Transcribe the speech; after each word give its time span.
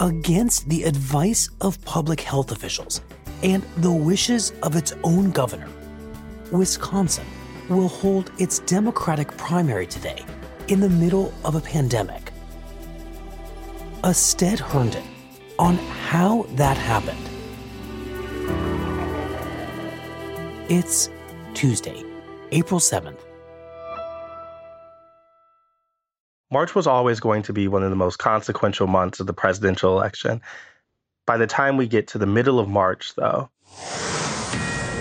Against 0.00 0.68
the 0.68 0.84
advice 0.84 1.50
of 1.60 1.82
public 1.84 2.20
health 2.20 2.52
officials 2.52 3.00
and 3.42 3.62
the 3.78 3.92
wishes 3.92 4.52
of 4.62 4.76
its 4.76 4.92
own 5.04 5.30
governor. 5.30 5.68
Wisconsin 6.50 7.26
will 7.68 7.88
hold 7.88 8.30
its 8.38 8.60
Democratic 8.60 9.36
primary 9.36 9.86
today 9.86 10.24
in 10.68 10.80
the 10.80 10.88
middle 10.88 11.32
of 11.44 11.54
a 11.54 11.60
pandemic. 11.60 12.32
A 14.04 14.08
Astead 14.08 14.60
Herndon 14.60 15.04
on 15.58 15.76
how 15.76 16.44
that 16.50 16.76
happened. 16.76 17.18
It's 20.70 21.10
Tuesday, 21.54 22.04
April 22.52 22.80
7th. 22.80 23.27
March 26.50 26.74
was 26.74 26.86
always 26.86 27.20
going 27.20 27.42
to 27.42 27.52
be 27.52 27.68
one 27.68 27.82
of 27.82 27.90
the 27.90 27.96
most 27.96 28.18
consequential 28.18 28.86
months 28.86 29.20
of 29.20 29.26
the 29.26 29.34
presidential 29.34 29.92
election. 29.92 30.40
By 31.26 31.36
the 31.36 31.46
time 31.46 31.76
we 31.76 31.86
get 31.86 32.08
to 32.08 32.18
the 32.18 32.26
middle 32.26 32.58
of 32.58 32.68
March, 32.68 33.14
though, 33.16 33.50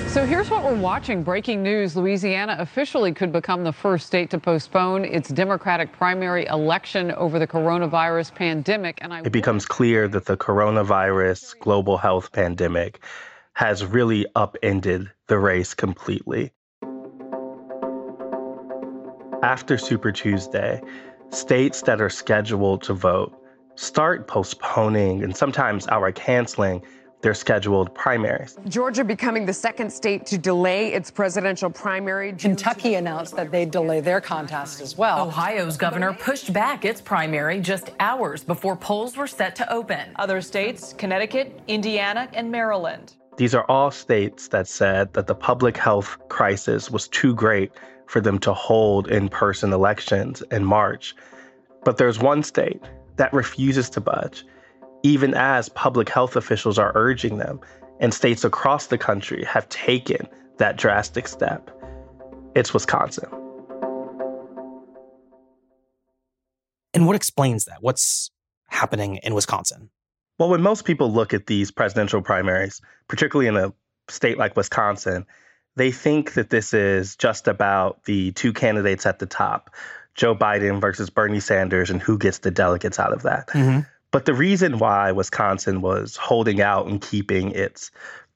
so 0.07 0.25
here's 0.25 0.49
what 0.49 0.63
we're 0.63 0.73
watching. 0.73 1.21
Breaking 1.21 1.61
news 1.61 1.95
Louisiana 1.95 2.55
officially 2.59 3.13
could 3.13 3.31
become 3.31 3.63
the 3.63 3.71
first 3.71 4.07
state 4.07 4.29
to 4.31 4.39
postpone 4.39 5.05
its 5.05 5.29
Democratic 5.29 5.93
primary 5.93 6.47
election 6.47 7.11
over 7.11 7.37
the 7.37 7.45
coronavirus 7.45 8.33
pandemic. 8.33 8.97
And 9.01 9.13
I 9.13 9.21
it 9.21 9.31
becomes 9.31 9.65
clear 9.65 10.07
that 10.07 10.25
the 10.25 10.35
coronavirus 10.35 11.59
global 11.59 11.97
health 11.97 12.31
pandemic 12.31 13.03
has 13.53 13.85
really 13.85 14.25
upended 14.35 15.11
the 15.27 15.37
race 15.37 15.73
completely. 15.73 16.51
After 19.43 19.77
Super 19.77 20.11
Tuesday, 20.11 20.81
states 21.31 21.81
that 21.83 22.01
are 22.01 22.09
scheduled 22.09 22.81
to 22.83 22.93
vote 22.93 23.33
start 23.77 24.27
postponing 24.27 25.23
and 25.23 25.35
sometimes 25.35 25.87
outright 25.87 26.15
canceling 26.15 26.81
their 27.21 27.33
scheduled 27.33 27.93
primaries. 27.95 28.57
Georgia 28.67 29.03
becoming 29.03 29.45
the 29.45 29.53
second 29.53 29.91
state 29.91 30.25
to 30.25 30.37
delay 30.37 30.93
its 30.93 31.09
presidential 31.09 31.69
primary. 31.69 32.33
Kentucky 32.33 32.95
announced 32.95 33.35
that 33.35 33.51
they'd 33.51 33.71
delay 33.71 34.01
their 34.01 34.21
contest 34.21 34.81
as 34.81 34.97
well. 34.97 35.27
Ohio's 35.27 35.77
governor 35.77 36.13
pushed 36.13 36.53
back 36.53 36.85
its 36.85 37.01
primary 37.01 37.59
just 37.59 37.91
hours 37.99 38.43
before 38.43 38.75
polls 38.75 39.17
were 39.17 39.27
set 39.27 39.55
to 39.55 39.71
open. 39.71 40.11
Other 40.17 40.41
states, 40.41 40.93
Connecticut, 40.93 41.59
Indiana, 41.67 42.29
and 42.33 42.51
Maryland. 42.51 43.13
These 43.35 43.55
are 43.55 43.65
all 43.65 43.91
states 43.91 44.47
that 44.49 44.67
said 44.67 45.13
that 45.13 45.27
the 45.27 45.35
public 45.35 45.77
health 45.77 46.17
crisis 46.29 46.89
was 46.89 47.07
too 47.07 47.33
great 47.35 47.71
for 48.07 48.21
them 48.21 48.39
to 48.39 48.53
hold 48.53 49.07
in 49.09 49.29
person 49.29 49.73
elections 49.73 50.41
in 50.51 50.65
March. 50.65 51.15
But 51.83 51.97
there's 51.97 52.19
one 52.19 52.43
state 52.43 52.81
that 53.17 53.33
refuses 53.33 53.89
to 53.91 54.01
budge, 54.01 54.45
even 55.03 55.33
as 55.33 55.69
public 55.69 56.09
health 56.09 56.35
officials 56.35 56.79
are 56.79 56.91
urging 56.95 57.37
them, 57.37 57.59
and 57.99 58.13
states 58.13 58.43
across 58.43 58.87
the 58.87 58.97
country 58.97 59.43
have 59.45 59.67
taken 59.69 60.27
that 60.57 60.77
drastic 60.77 61.27
step. 61.27 61.69
It's 62.55 62.73
Wisconsin. 62.73 63.29
And 66.93 67.05
what 67.05 67.15
explains 67.15 67.65
that? 67.65 67.77
What's 67.81 68.31
happening 68.69 69.17
in 69.17 69.35
Wisconsin? 69.35 69.89
Well, 70.39 70.49
when 70.49 70.61
most 70.61 70.85
people 70.85 71.11
look 71.11 71.33
at 71.33 71.47
these 71.47 71.71
presidential 71.71 72.21
primaries, 72.21 72.81
particularly 73.07 73.47
in 73.47 73.57
a 73.57 73.73
state 74.09 74.37
like 74.37 74.55
Wisconsin, 74.55 75.25
they 75.77 75.91
think 75.91 76.33
that 76.33 76.49
this 76.49 76.73
is 76.73 77.15
just 77.15 77.47
about 77.47 78.03
the 78.05 78.31
two 78.33 78.51
candidates 78.51 79.05
at 79.05 79.19
the 79.19 79.25
top, 79.25 79.73
Joe 80.15 80.35
Biden 80.35 80.81
versus 80.81 81.09
Bernie 81.09 81.39
Sanders, 81.39 81.89
and 81.89 82.01
who 82.01 82.17
gets 82.17 82.39
the 82.39 82.51
delegates 82.51 82.99
out 82.99 83.13
of 83.13 83.21
that. 83.21 83.47
Mm-hmm. 83.49 83.81
But 84.11 84.25
the 84.25 84.33
reason 84.33 84.79
why 84.79 85.11
Wisconsin 85.11 85.81
was 85.81 86.15
holding 86.15 86.61
out 86.61 86.87
and 86.87 86.99
keeping 86.99 87.51
its 87.51 87.91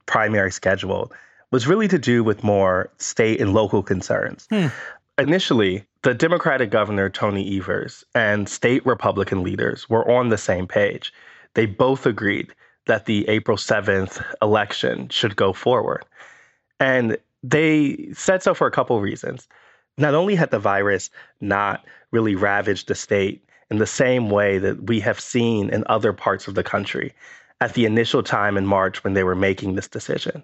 primary 0.06 0.52
schedule 0.52 1.12
was 1.50 1.68
really 1.68 1.88
to 1.88 1.98
do 1.98 2.24
with 2.24 2.44
more 2.44 2.90
state 2.98 3.42
and 3.42 3.54
local 3.54 3.82
concerns. 3.82 4.48
Hmm. 4.52 4.68
Initially, 5.18 5.86
the 6.04 6.14
Democratic 6.14 6.70
governor, 6.70 7.10
Tony 7.10 7.58
Evers, 7.58 8.04
and 8.16 8.48
state 8.48 8.86
Republican 8.86 9.44
leaders 9.44 9.90
were 9.90 10.10
on 10.10 10.30
the 10.30 10.38
same 10.38 10.68
page. 10.68 11.14
They 11.54 11.66
both 11.66 12.06
agreed 12.06 12.54
that 12.86 13.06
the 13.06 13.28
April 13.28 13.58
7th 13.58 14.24
election 14.42 15.10
should 15.10 15.36
go 15.36 15.54
forward. 15.54 16.06
And 16.80 17.18
they 17.44 18.10
said 18.14 18.44
so 18.44 18.54
for 18.54 18.68
a 18.68 18.72
couple 18.72 19.00
reasons. 19.02 19.48
Not 19.98 20.14
only 20.14 20.36
had 20.36 20.52
the 20.52 20.60
virus 20.60 21.10
not 21.42 21.86
really 22.12 22.36
ravaged 22.36 22.88
the 22.88 22.96
state 22.96 23.44
in 23.70 23.78
the 23.78 23.88
same 23.88 24.30
way 24.30 24.58
that 24.58 24.88
we 24.88 25.00
have 25.00 25.20
seen 25.20 25.70
in 25.70 25.84
other 25.88 26.14
parts 26.14 26.48
of 26.48 26.56
the 26.56 26.64
country 26.64 27.14
at 27.62 27.74
the 27.74 27.86
initial 27.86 28.24
time 28.24 28.58
in 28.58 28.66
March 28.66 29.04
when 29.04 29.14
they 29.14 29.24
were 29.24 29.36
making 29.36 29.76
this 29.76 29.88
decision, 29.88 30.44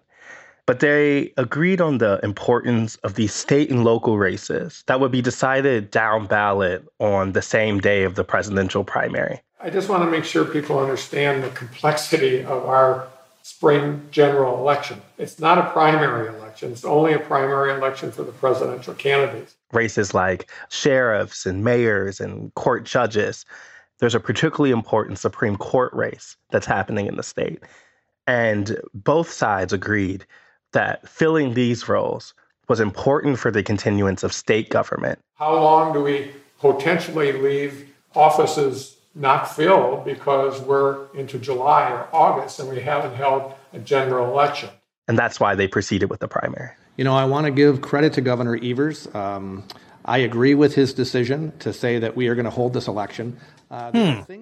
but 0.66 0.80
they 0.80 1.34
agreed 1.38 1.82
on 1.82 1.98
the 1.98 2.20
importance 2.24 2.96
of 2.98 3.16
these 3.16 3.34
state 3.34 3.70
and 3.70 3.84
local 3.84 4.18
races 4.18 4.84
that 4.88 5.00
would 5.00 5.12
be 5.12 5.22
decided 5.22 5.90
down 5.92 6.28
ballot 6.28 6.86
on 7.00 7.32
the 7.32 7.42
same 7.42 7.80
day 7.80 8.04
of 8.04 8.16
the 8.16 8.24
presidential 8.24 8.84
primary. 8.84 9.42
I 9.60 9.72
just 9.72 9.90
want 9.90 10.04
to 10.04 10.12
make 10.12 10.24
sure 10.24 10.46
people 10.46 10.80
understand 10.80 11.44
the 11.44 11.50
complexity 11.50 12.44
of 12.44 12.66
our 12.66 13.08
spring 13.48 14.06
general 14.12 14.60
election. 14.60 15.02
It's 15.18 15.40
not 15.40 15.58
a 15.58 15.70
primary 15.72 16.28
election, 16.28 16.74
it's 16.74 16.84
only 16.84 17.14
a 17.14 17.20
primary 17.20 17.72
election 17.74 18.12
for 18.12 18.24
the 18.24 18.34
presidential 18.34 18.94
candidates. 18.94 19.56
Races 19.72 20.14
like 20.14 20.52
sheriffs 20.68 21.46
and 21.46 21.64
mayors 21.64 22.20
and 22.20 22.54
court 22.56 22.84
judges. 22.84 23.46
There's 24.00 24.16
a 24.16 24.20
particularly 24.20 24.72
important 24.72 25.18
Supreme 25.18 25.56
Court 25.56 25.94
race 25.94 26.36
that's 26.50 26.66
happening 26.66 27.08
in 27.08 27.16
the 27.16 27.24
state. 27.24 27.64
And 28.28 28.78
both 28.94 29.32
sides 29.32 29.72
agreed 29.72 30.26
that 30.74 31.08
filling 31.08 31.54
these 31.54 31.88
roles 31.88 32.34
was 32.68 32.82
important 32.82 33.40
for 33.40 33.50
the 33.50 33.64
continuance 33.64 34.24
of 34.24 34.34
state 34.34 34.70
government. 34.70 35.20
How 35.36 35.56
long 35.56 35.94
do 35.94 36.04
we 36.04 36.32
potentially 36.60 37.32
leave 37.32 37.94
offices 38.14 38.97
not 39.18 39.54
filled 39.54 40.06
because 40.06 40.62
we're 40.62 41.08
into 41.14 41.40
July 41.40 41.90
or 41.92 42.08
August 42.14 42.60
and 42.60 42.70
we 42.70 42.80
haven't 42.80 43.16
held 43.16 43.54
a 43.74 43.80
general 43.80 44.32
election. 44.32 44.70
And 45.08 45.18
that's 45.18 45.40
why 45.40 45.56
they 45.56 45.68
proceeded 45.68 46.10
with 46.10 46.20
the 46.20 46.28
primary. 46.28 46.70
You 46.98 47.04
know, 47.04 47.16
I 47.16 47.26
want 47.26 47.46
to 47.46 47.52
give 47.52 47.82
credit 47.82 48.14
to 48.14 48.22
Governor 48.22 48.58
Evers. 48.62 49.08
Um, 49.16 49.64
I 50.06 50.20
agree 50.20 50.56
with 50.56 50.76
his 50.76 50.94
decision 50.94 51.52
to 51.60 51.74
say 51.74 52.00
that 52.00 52.16
we 52.16 52.28
are 52.28 52.36
going 52.36 52.46
to 52.46 52.52
hold 52.52 52.74
this 52.74 52.88
election. 52.88 53.38
Uh, 53.70 53.92
hmm. 53.92 54.34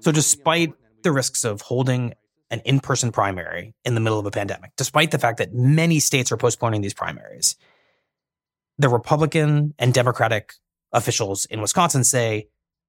so, 0.00 0.12
despite 0.12 0.74
the 1.02 1.10
risks 1.10 1.44
of 1.44 1.62
holding 1.62 2.14
an 2.50 2.60
in 2.66 2.80
person 2.80 3.10
primary 3.10 3.74
in 3.84 3.94
the 3.94 4.00
middle 4.00 4.18
of 4.18 4.26
a 4.26 4.30
pandemic, 4.30 4.72
despite 4.76 5.10
the 5.10 5.18
fact 5.18 5.38
that 5.38 5.54
many 5.54 5.98
states 5.98 6.30
are 6.30 6.36
postponing 6.36 6.82
these 6.82 6.92
primaries, 6.92 7.56
the 8.78 8.88
Republican 8.88 9.74
and 9.78 9.94
Democratic 9.94 10.54
officials 10.92 11.46
in 11.46 11.60
Wisconsin 11.60 12.04
say 12.04 12.48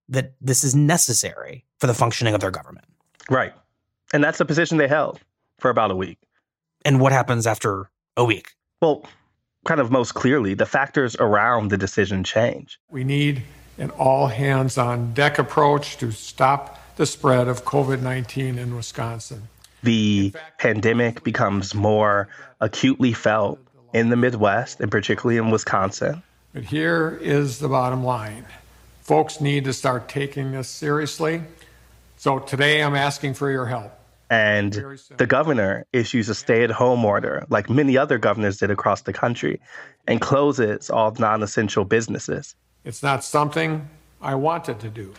that 0.09 0.33
this 0.41 0.63
is 0.63 0.75
necessary 0.75 1.65
for 1.79 1.87
the 1.87 1.93
functioning 1.93 2.33
of 2.33 2.41
their 2.41 2.51
government. 2.51 2.85
Right. 3.29 3.53
And 4.13 4.23
that's 4.23 4.37
the 4.37 4.45
position 4.45 4.77
they 4.77 4.87
held 4.87 5.19
for 5.59 5.69
about 5.69 5.91
a 5.91 5.95
week. 5.95 6.19
And 6.83 6.99
what 6.99 7.11
happens 7.11 7.47
after 7.47 7.89
a 8.15 8.23
week? 8.23 8.51
Well, 8.81 9.05
kind 9.65 9.81
of 9.81 9.91
most 9.91 10.13
clearly, 10.13 10.53
the 10.53 10.65
factors 10.65 11.15
around 11.19 11.71
the 11.71 11.77
decision 11.77 12.23
change. 12.23 12.79
We 12.89 13.03
need 13.03 13.43
an 13.77 13.89
all 13.91 14.27
hands 14.27 14.77
on 14.77 15.13
deck 15.13 15.39
approach 15.39 15.97
to 15.97 16.11
stop 16.11 16.79
the 16.95 17.05
spread 17.05 17.47
of 17.47 17.65
COVID 17.65 18.01
19 18.01 18.57
in 18.57 18.75
Wisconsin. 18.75 19.43
The 19.83 20.33
pandemic 20.57 21.23
becomes 21.23 21.75
more 21.75 22.29
acutely 22.61 23.13
felt 23.13 23.59
in 23.93 24.09
the 24.09 24.15
Midwest 24.15 24.79
and 24.79 24.89
particularly 24.89 25.37
in 25.37 25.51
Wisconsin. 25.51 26.23
But 26.53 26.63
here 26.63 27.19
is 27.21 27.59
the 27.59 27.67
bottom 27.67 28.03
line 28.03 28.45
folks 29.05 29.39
need 29.39 29.63
to 29.63 29.71
start 29.71 30.09
taking 30.09 30.51
this 30.51 30.67
seriously. 30.67 31.43
So 32.17 32.39
today 32.39 32.83
I'm 32.83 32.95
asking 32.95 33.35
for 33.35 33.51
your 33.51 33.67
help. 33.67 33.91
And 34.31 34.73
the 35.17 35.27
governor 35.27 35.85
issues 35.93 36.27
a 36.29 36.35
stay 36.35 36.63
at 36.63 36.71
home 36.71 37.05
order, 37.05 37.45
like 37.49 37.69
many 37.69 37.95
other 37.95 38.17
governors 38.17 38.57
did 38.57 38.71
across 38.71 39.03
the 39.03 39.13
country, 39.13 39.61
and 40.07 40.19
closes 40.19 40.89
all 40.89 41.11
non 41.19 41.43
essential 41.43 41.85
businesses. 41.85 42.55
It's 42.83 43.03
not 43.03 43.23
something 43.23 43.87
I 44.23 44.33
wanted 44.33 44.79
to 44.79 44.89
do, 44.89 45.13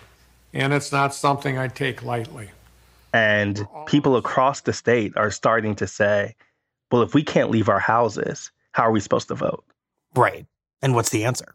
and 0.53 0.73
it's 0.73 0.91
not 0.91 1.15
something 1.15 1.57
I 1.57 1.69
take 1.69 2.03
lightly. 2.03 2.51
And 3.13 3.65
people 3.87 4.17
across 4.17 4.63
the 4.63 4.73
state 4.73 5.17
are 5.17 5.31
starting 5.31 5.77
to 5.77 5.87
say, 5.87 6.35
well, 6.91 7.03
if 7.03 7.15
we 7.15 7.23
can't 7.23 7.51
leave 7.51 7.69
our 7.69 7.79
houses, 7.79 8.51
how 8.73 8.83
are 8.83 8.91
we 8.91 8.99
supposed 8.99 9.29
to 9.29 9.37
vote? 9.37 9.65
Right. 10.17 10.47
And 10.83 10.97
what's 10.97 11.11
the 11.11 11.25
answer? 11.25 11.55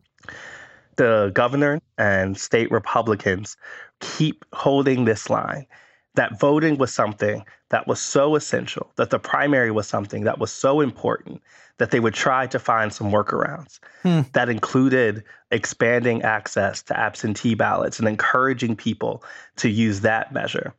The 1.01 1.31
governor 1.33 1.81
and 1.97 2.37
state 2.37 2.69
Republicans 2.69 3.57
keep 4.01 4.45
holding 4.53 5.05
this 5.05 5.31
line 5.31 5.65
that 6.13 6.39
voting 6.39 6.77
was 6.77 6.93
something 6.93 7.43
that 7.69 7.87
was 7.87 7.99
so 7.99 8.35
essential, 8.35 8.91
that 8.97 9.09
the 9.09 9.17
primary 9.17 9.71
was 9.71 9.87
something 9.87 10.25
that 10.25 10.37
was 10.37 10.51
so 10.51 10.79
important 10.79 11.41
that 11.79 11.89
they 11.89 11.99
would 11.99 12.13
try 12.13 12.45
to 12.45 12.59
find 12.59 12.93
some 12.93 13.09
workarounds 13.11 13.79
hmm. 14.03 14.21
that 14.33 14.47
included 14.47 15.23
expanding 15.49 16.21
access 16.21 16.83
to 16.83 16.95
absentee 16.95 17.55
ballots 17.55 17.97
and 17.97 18.07
encouraging 18.07 18.75
people 18.75 19.23
to 19.55 19.69
use 19.69 20.01
that 20.01 20.31
measure. 20.31 20.71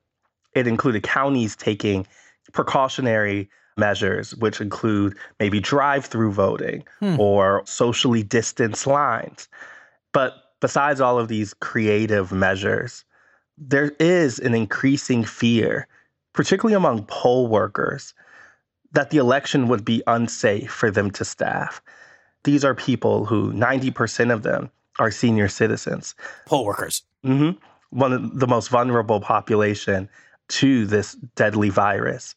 It 0.54 0.68
included 0.68 1.02
counties 1.02 1.56
taking 1.56 2.06
precautionary 2.52 3.50
measures, 3.76 4.36
which 4.36 4.60
include 4.60 5.16
maybe 5.40 5.58
drive 5.58 6.06
through 6.06 6.30
voting 6.30 6.84
hmm. 7.00 7.18
or 7.18 7.62
socially 7.64 8.22
distanced 8.22 8.86
lines. 8.86 9.48
But 10.12 10.34
besides 10.60 11.00
all 11.00 11.18
of 11.18 11.28
these 11.28 11.54
creative 11.54 12.32
measures, 12.32 13.04
there 13.58 13.92
is 13.98 14.38
an 14.38 14.54
increasing 14.54 15.24
fear, 15.24 15.86
particularly 16.32 16.74
among 16.74 17.04
poll 17.06 17.46
workers, 17.48 18.14
that 18.92 19.10
the 19.10 19.18
election 19.18 19.68
would 19.68 19.84
be 19.84 20.02
unsafe 20.06 20.70
for 20.70 20.90
them 20.90 21.10
to 21.12 21.24
staff. 21.24 21.82
These 22.44 22.64
are 22.64 22.74
people 22.74 23.24
who 23.24 23.52
90% 23.52 24.32
of 24.32 24.42
them 24.42 24.70
are 24.98 25.10
senior 25.10 25.48
citizens. 25.48 26.14
Poll 26.46 26.64
workers. 26.64 27.02
Mm-hmm. 27.24 27.58
One 27.90 28.12
of 28.12 28.38
the 28.38 28.46
most 28.46 28.68
vulnerable 28.68 29.20
population 29.20 30.08
to 30.48 30.86
this 30.86 31.14
deadly 31.36 31.70
virus. 31.70 32.34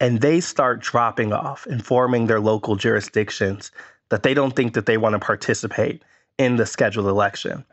And 0.00 0.20
they 0.20 0.40
start 0.40 0.80
dropping 0.80 1.32
off, 1.32 1.66
informing 1.66 2.26
their 2.26 2.40
local 2.40 2.76
jurisdictions 2.76 3.70
that 4.08 4.22
they 4.22 4.34
don't 4.34 4.56
think 4.56 4.74
that 4.74 4.86
they 4.86 4.96
want 4.96 5.12
to 5.14 5.18
participate 5.18 6.02
in 6.38 6.56
the 6.56 6.66
scheduled 6.66 7.06
election. 7.06 7.64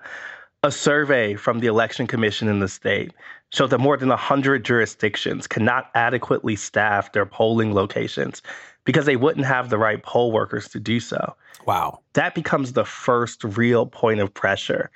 A 0.64 0.72
survey 0.72 1.36
from 1.36 1.60
the 1.60 1.68
Election 1.68 2.06
Commission 2.06 2.48
in 2.48 2.60
the 2.60 2.68
state 2.68 3.12
showed 3.50 3.72
that 3.72 3.80
more 3.80 3.98
than 3.98 4.10
100 4.10 4.64
jurisdictions 4.64 5.48
cannot 5.48 5.90
adequately 5.96 6.56
staff 6.56 7.12
their 7.12 7.26
polling 7.26 7.74
locations 7.74 8.42
because 8.86 9.06
they 9.06 9.16
wouldn't 9.16 9.46
have 9.46 9.70
the 9.70 9.78
right 9.78 10.02
poll 10.04 10.32
workers 10.32 10.68
to 10.70 10.80
do 10.80 11.00
so. 11.00 11.36
Wow. 11.66 12.00
That 12.14 12.36
becomes 12.36 12.74
the 12.74 12.86
first 12.86 13.44
real 13.44 13.86
point 13.86 14.20
of 14.20 14.34
pressure 14.34 14.92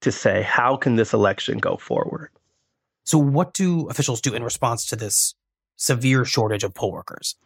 to 0.00 0.12
say, 0.12 0.42
how 0.42 0.76
can 0.76 0.96
this 0.96 1.12
election 1.12 1.58
go 1.58 1.76
forward? 1.76 2.30
So, 3.04 3.18
what 3.18 3.54
do 3.54 3.88
officials 3.88 4.20
do 4.20 4.34
in 4.34 4.44
response 4.44 4.86
to 4.86 4.96
this 4.96 5.34
severe 5.76 6.24
shortage 6.24 6.64
of 6.64 6.74
poll 6.74 6.92
workers? 6.92 7.36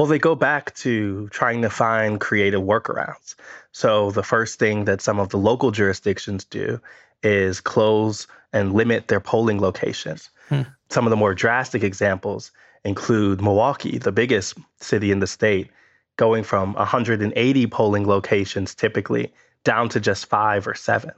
Well, 0.00 0.06
they 0.06 0.18
go 0.18 0.34
back 0.34 0.74
to 0.76 1.28
trying 1.28 1.60
to 1.60 1.68
find 1.68 2.18
creative 2.18 2.62
workarounds. 2.62 3.34
So, 3.72 4.10
the 4.10 4.22
first 4.22 4.58
thing 4.58 4.86
that 4.86 5.02
some 5.02 5.20
of 5.20 5.28
the 5.28 5.36
local 5.36 5.72
jurisdictions 5.72 6.42
do 6.42 6.80
is 7.22 7.60
close 7.60 8.26
and 8.54 8.72
limit 8.72 9.08
their 9.08 9.20
polling 9.20 9.60
locations. 9.60 10.30
Hmm. 10.48 10.62
Some 10.88 11.04
of 11.04 11.10
the 11.10 11.18
more 11.18 11.34
drastic 11.34 11.82
examples 11.82 12.50
include 12.82 13.42
Milwaukee, 13.42 13.98
the 13.98 14.10
biggest 14.10 14.56
city 14.80 15.10
in 15.10 15.18
the 15.18 15.26
state, 15.26 15.68
going 16.16 16.44
from 16.44 16.72
180 16.72 17.66
polling 17.66 18.06
locations 18.06 18.74
typically 18.74 19.30
down 19.64 19.90
to 19.90 20.00
just 20.00 20.24
five 20.24 20.66
or 20.66 20.74
seven. 20.74 21.10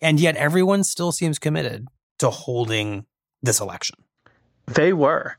And 0.00 0.18
yet, 0.18 0.36
everyone 0.36 0.84
still 0.84 1.12
seems 1.12 1.38
committed 1.38 1.86
to 2.20 2.30
holding 2.30 3.04
this 3.42 3.60
election. 3.60 3.96
They 4.68 4.94
were 4.94 5.36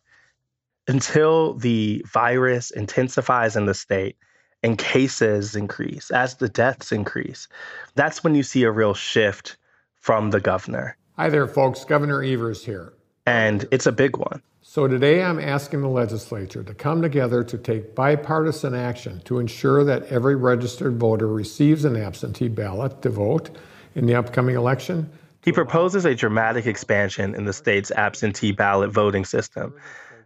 until 0.87 1.53
the 1.55 2.03
virus 2.11 2.71
intensifies 2.71 3.55
in 3.55 3.65
the 3.65 3.73
state 3.73 4.17
and 4.61 4.77
cases 4.77 5.55
increase, 5.55 6.11
as 6.11 6.35
the 6.35 6.49
deaths 6.49 6.91
increase, 6.91 7.47
that's 7.95 8.23
when 8.23 8.35
you 8.35 8.43
see 8.43 8.63
a 8.63 8.71
real 8.71 8.93
shift 8.93 9.57
from 9.95 10.31
the 10.31 10.39
governor. 10.39 10.97
Hi 11.17 11.29
there, 11.29 11.47
folks. 11.47 11.83
Governor 11.85 12.23
Evers 12.23 12.65
here. 12.65 12.93
And 13.25 13.65
it's 13.71 13.85
a 13.85 13.91
big 13.91 14.17
one. 14.17 14.41
So 14.61 14.87
today 14.87 15.21
I'm 15.21 15.39
asking 15.39 15.81
the 15.81 15.89
legislature 15.89 16.63
to 16.63 16.73
come 16.73 17.01
together 17.01 17.43
to 17.43 17.57
take 17.57 17.95
bipartisan 17.95 18.73
action 18.73 19.21
to 19.25 19.39
ensure 19.39 19.83
that 19.83 20.03
every 20.03 20.35
registered 20.35 20.97
voter 20.97 21.27
receives 21.27 21.85
an 21.85 21.95
absentee 21.95 22.47
ballot 22.47 23.01
to 23.01 23.09
vote 23.09 23.49
in 23.95 24.05
the 24.05 24.15
upcoming 24.15 24.55
election. 24.55 25.11
He 25.43 25.51
proposes 25.51 26.05
a 26.05 26.15
dramatic 26.15 26.65
expansion 26.65 27.35
in 27.35 27.43
the 27.43 27.53
state's 27.53 27.91
absentee 27.91 28.53
ballot 28.53 28.91
voting 28.91 29.25
system 29.25 29.73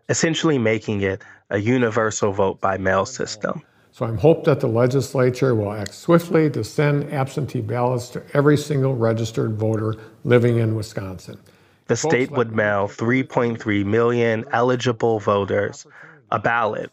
essentially 0.10 0.58
making 0.58 1.02
it 1.02 1.22
a 1.50 1.58
universal 1.58 2.32
vote 2.32 2.60
by 2.62 2.78
mail 2.78 3.06
system. 3.06 3.62
So 3.92 4.06
I'm 4.06 4.18
hope 4.18 4.44
that 4.46 4.60
the 4.60 4.68
legislature 4.68 5.56
will 5.56 5.74
act 5.74 5.94
swiftly 5.94 6.50
to 6.52 6.64
send 6.64 7.12
absentee 7.12 7.62
ballots 7.62 8.10
to 8.10 8.24
every 8.34 8.56
single 8.56 8.96
registered 8.96 9.56
voter 9.56 9.96
living 10.24 10.60
in 10.60 10.76
Wisconsin. 10.76 11.40
The 11.88 11.96
state 11.96 12.30
would 12.32 12.54
mail 12.54 12.88
3.3 12.88 13.86
million 13.86 14.46
eligible 14.52 15.20
voters 15.20 15.88
a 16.32 16.38
ballot, 16.38 16.92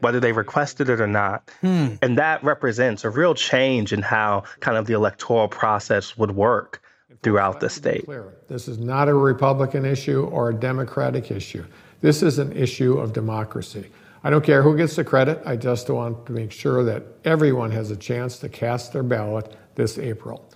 whether 0.00 0.20
they 0.20 0.32
requested 0.32 0.88
it 0.88 1.00
or 1.00 1.06
not. 1.06 1.50
Hmm. 1.60 1.96
And 2.00 2.16
that 2.16 2.42
represents 2.44 3.04
a 3.04 3.10
real 3.10 3.34
change 3.34 3.92
in 3.92 4.02
how 4.02 4.44
kind 4.60 4.78
of 4.78 4.86
the 4.86 4.94
electoral 4.94 5.48
process 5.48 6.16
would 6.16 6.30
work 6.30 6.80
throughout 7.22 7.60
the 7.60 7.68
state. 7.68 8.08
This 8.48 8.68
is 8.68 8.78
not 8.78 9.08
a 9.08 9.14
Republican 9.14 9.84
issue 9.84 10.24
or 10.26 10.50
a 10.50 10.54
Democratic 10.54 11.30
issue. 11.30 11.64
This 12.00 12.22
is 12.22 12.38
an 12.38 12.52
issue 12.52 12.98
of 12.98 13.12
democracy. 13.12 13.90
I 14.22 14.30
don't 14.30 14.44
care 14.44 14.62
who 14.62 14.76
gets 14.76 14.96
the 14.96 15.04
credit, 15.04 15.40
I 15.46 15.56
just 15.56 15.88
want 15.88 16.26
to 16.26 16.32
make 16.32 16.50
sure 16.50 16.82
that 16.84 17.04
everyone 17.24 17.70
has 17.70 17.90
a 17.90 17.96
chance 17.96 18.38
to 18.40 18.48
cast 18.48 18.92
their 18.92 19.02
ballot 19.02 19.56
this 19.76 19.98
April. 19.98 20.50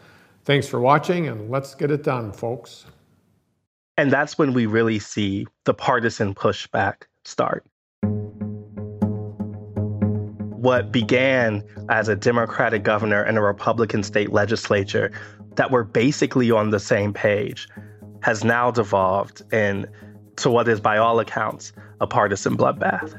Thanks 0.44 0.66
for 0.66 0.80
watching, 0.80 1.28
and 1.28 1.50
let's 1.50 1.74
get 1.74 1.90
it 1.90 2.02
done, 2.02 2.32
folks. 2.32 2.86
And 3.96 4.10
that's 4.10 4.38
when 4.38 4.54
we 4.54 4.66
really 4.66 4.98
see 4.98 5.46
the 5.64 5.74
partisan 5.74 6.34
pushback 6.34 7.02
start. 7.24 7.64
What 10.56 10.92
began 10.92 11.62
as 11.88 12.08
a 12.08 12.16
Democratic 12.16 12.82
governor 12.82 13.22
and 13.22 13.38
a 13.38 13.42
Republican 13.42 14.02
state 14.02 14.32
legislature 14.32 15.12
that 15.56 15.70
were 15.70 15.84
basically 15.84 16.50
on 16.50 16.70
the 16.70 16.80
same 16.80 17.12
page 17.12 17.68
has 18.22 18.44
now 18.44 18.70
devolved 18.70 19.42
in 19.52 19.86
to 20.40 20.50
what 20.50 20.68
is, 20.68 20.80
by 20.80 20.98
all 20.98 21.20
accounts, 21.20 21.72
a 22.00 22.06
partisan 22.06 22.56
bloodbath. 22.56 23.18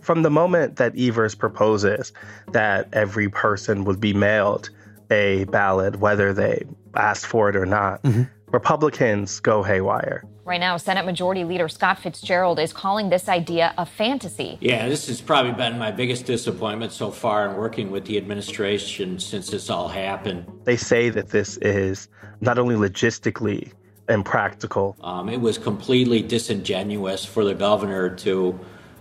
From 0.00 0.22
the 0.22 0.30
moment 0.30 0.76
that 0.76 0.96
Evers 0.96 1.34
proposes 1.34 2.12
that 2.52 2.88
every 2.92 3.28
person 3.28 3.84
would 3.84 4.00
be 4.00 4.14
mailed 4.14 4.70
a 5.10 5.44
ballot, 5.44 5.96
whether 5.96 6.32
they 6.32 6.64
asked 6.94 7.26
for 7.26 7.48
it 7.48 7.56
or 7.56 7.66
not, 7.66 8.02
mm-hmm. 8.02 8.22
Republicans 8.52 9.40
go 9.40 9.62
haywire. 9.62 10.24
Right 10.44 10.60
now, 10.60 10.76
Senate 10.76 11.04
Majority 11.04 11.42
Leader 11.42 11.68
Scott 11.68 11.98
Fitzgerald 11.98 12.60
is 12.60 12.72
calling 12.72 13.10
this 13.10 13.28
idea 13.28 13.74
a 13.76 13.84
fantasy. 13.84 14.58
Yeah, 14.60 14.88
this 14.88 15.08
has 15.08 15.20
probably 15.20 15.50
been 15.52 15.76
my 15.76 15.90
biggest 15.90 16.24
disappointment 16.24 16.92
so 16.92 17.10
far 17.10 17.48
in 17.48 17.56
working 17.56 17.90
with 17.90 18.04
the 18.04 18.16
administration 18.16 19.18
since 19.18 19.50
this 19.50 19.68
all 19.68 19.88
happened. 19.88 20.46
They 20.62 20.76
say 20.76 21.10
that 21.10 21.30
this 21.30 21.56
is 21.56 22.08
not 22.40 22.60
only 22.60 22.76
logistically 22.76 23.72
impractical. 24.08 24.96
Um, 25.02 25.28
it 25.28 25.40
was 25.40 25.58
completely 25.58 26.22
disingenuous 26.22 27.24
for 27.24 27.44
the 27.44 27.54
governor 27.54 28.10
to 28.16 28.58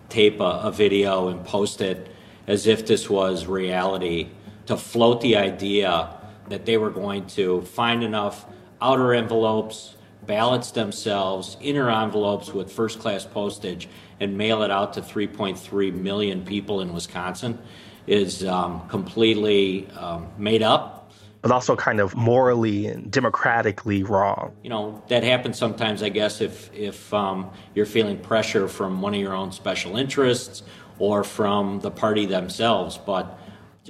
tape 0.09 0.39
a, 0.39 0.61
a 0.63 0.71
video 0.71 1.27
and 1.29 1.45
post 1.45 1.81
it 1.81 2.09
as 2.47 2.67
if 2.67 2.85
this 2.85 3.09
was 3.09 3.45
reality, 3.45 4.29
to 4.67 4.77
float 4.77 5.21
the 5.21 5.35
idea 5.35 6.09
that 6.49 6.65
they 6.65 6.77
were 6.77 6.89
going 6.89 7.25
to 7.25 7.61
find 7.63 8.03
enough 8.03 8.45
outer 8.81 9.13
envelopes, 9.13 9.95
ballots 10.25 10.71
themselves 10.71 11.57
inner 11.61 11.89
envelopes 11.89 12.53
with 12.53 12.71
first 12.71 12.99
class 12.99 13.25
postage 13.25 13.87
and 14.19 14.37
mail 14.37 14.63
it 14.63 14.71
out 14.71 14.93
to 14.93 15.01
3.3 15.01 15.93
million 15.93 16.43
people 16.43 16.81
in 16.81 16.93
Wisconsin 16.93 17.57
is 18.07 18.43
um, 18.45 18.87
completely 18.87 19.89
um, 19.91 20.27
made 20.37 20.61
up. 20.61 20.94
But 21.45 21.51
also 21.51 21.75
kind 21.75 21.99
of 21.99 22.15
morally 22.15 22.87
and 22.87 23.11
democratically 23.11 24.01
wrong. 24.01 24.51
You 24.63 24.71
know, 24.71 25.03
that 25.09 25.21
happens 25.21 25.59
sometimes, 25.59 26.01
I 26.01 26.09
guess, 26.09 26.41
if, 26.41 26.73
if 26.73 27.13
um, 27.13 27.51
you're 27.75 27.85
feeling 27.85 28.17
pressure 28.17 28.67
from 28.67 28.99
one 28.99 29.13
of 29.13 29.19
your 29.19 29.35
own 29.35 29.51
special 29.51 29.95
interests 29.95 30.63
or 30.97 31.23
from 31.23 31.81
the 31.81 31.91
party 31.91 32.25
themselves. 32.25 32.97
But 32.97 33.37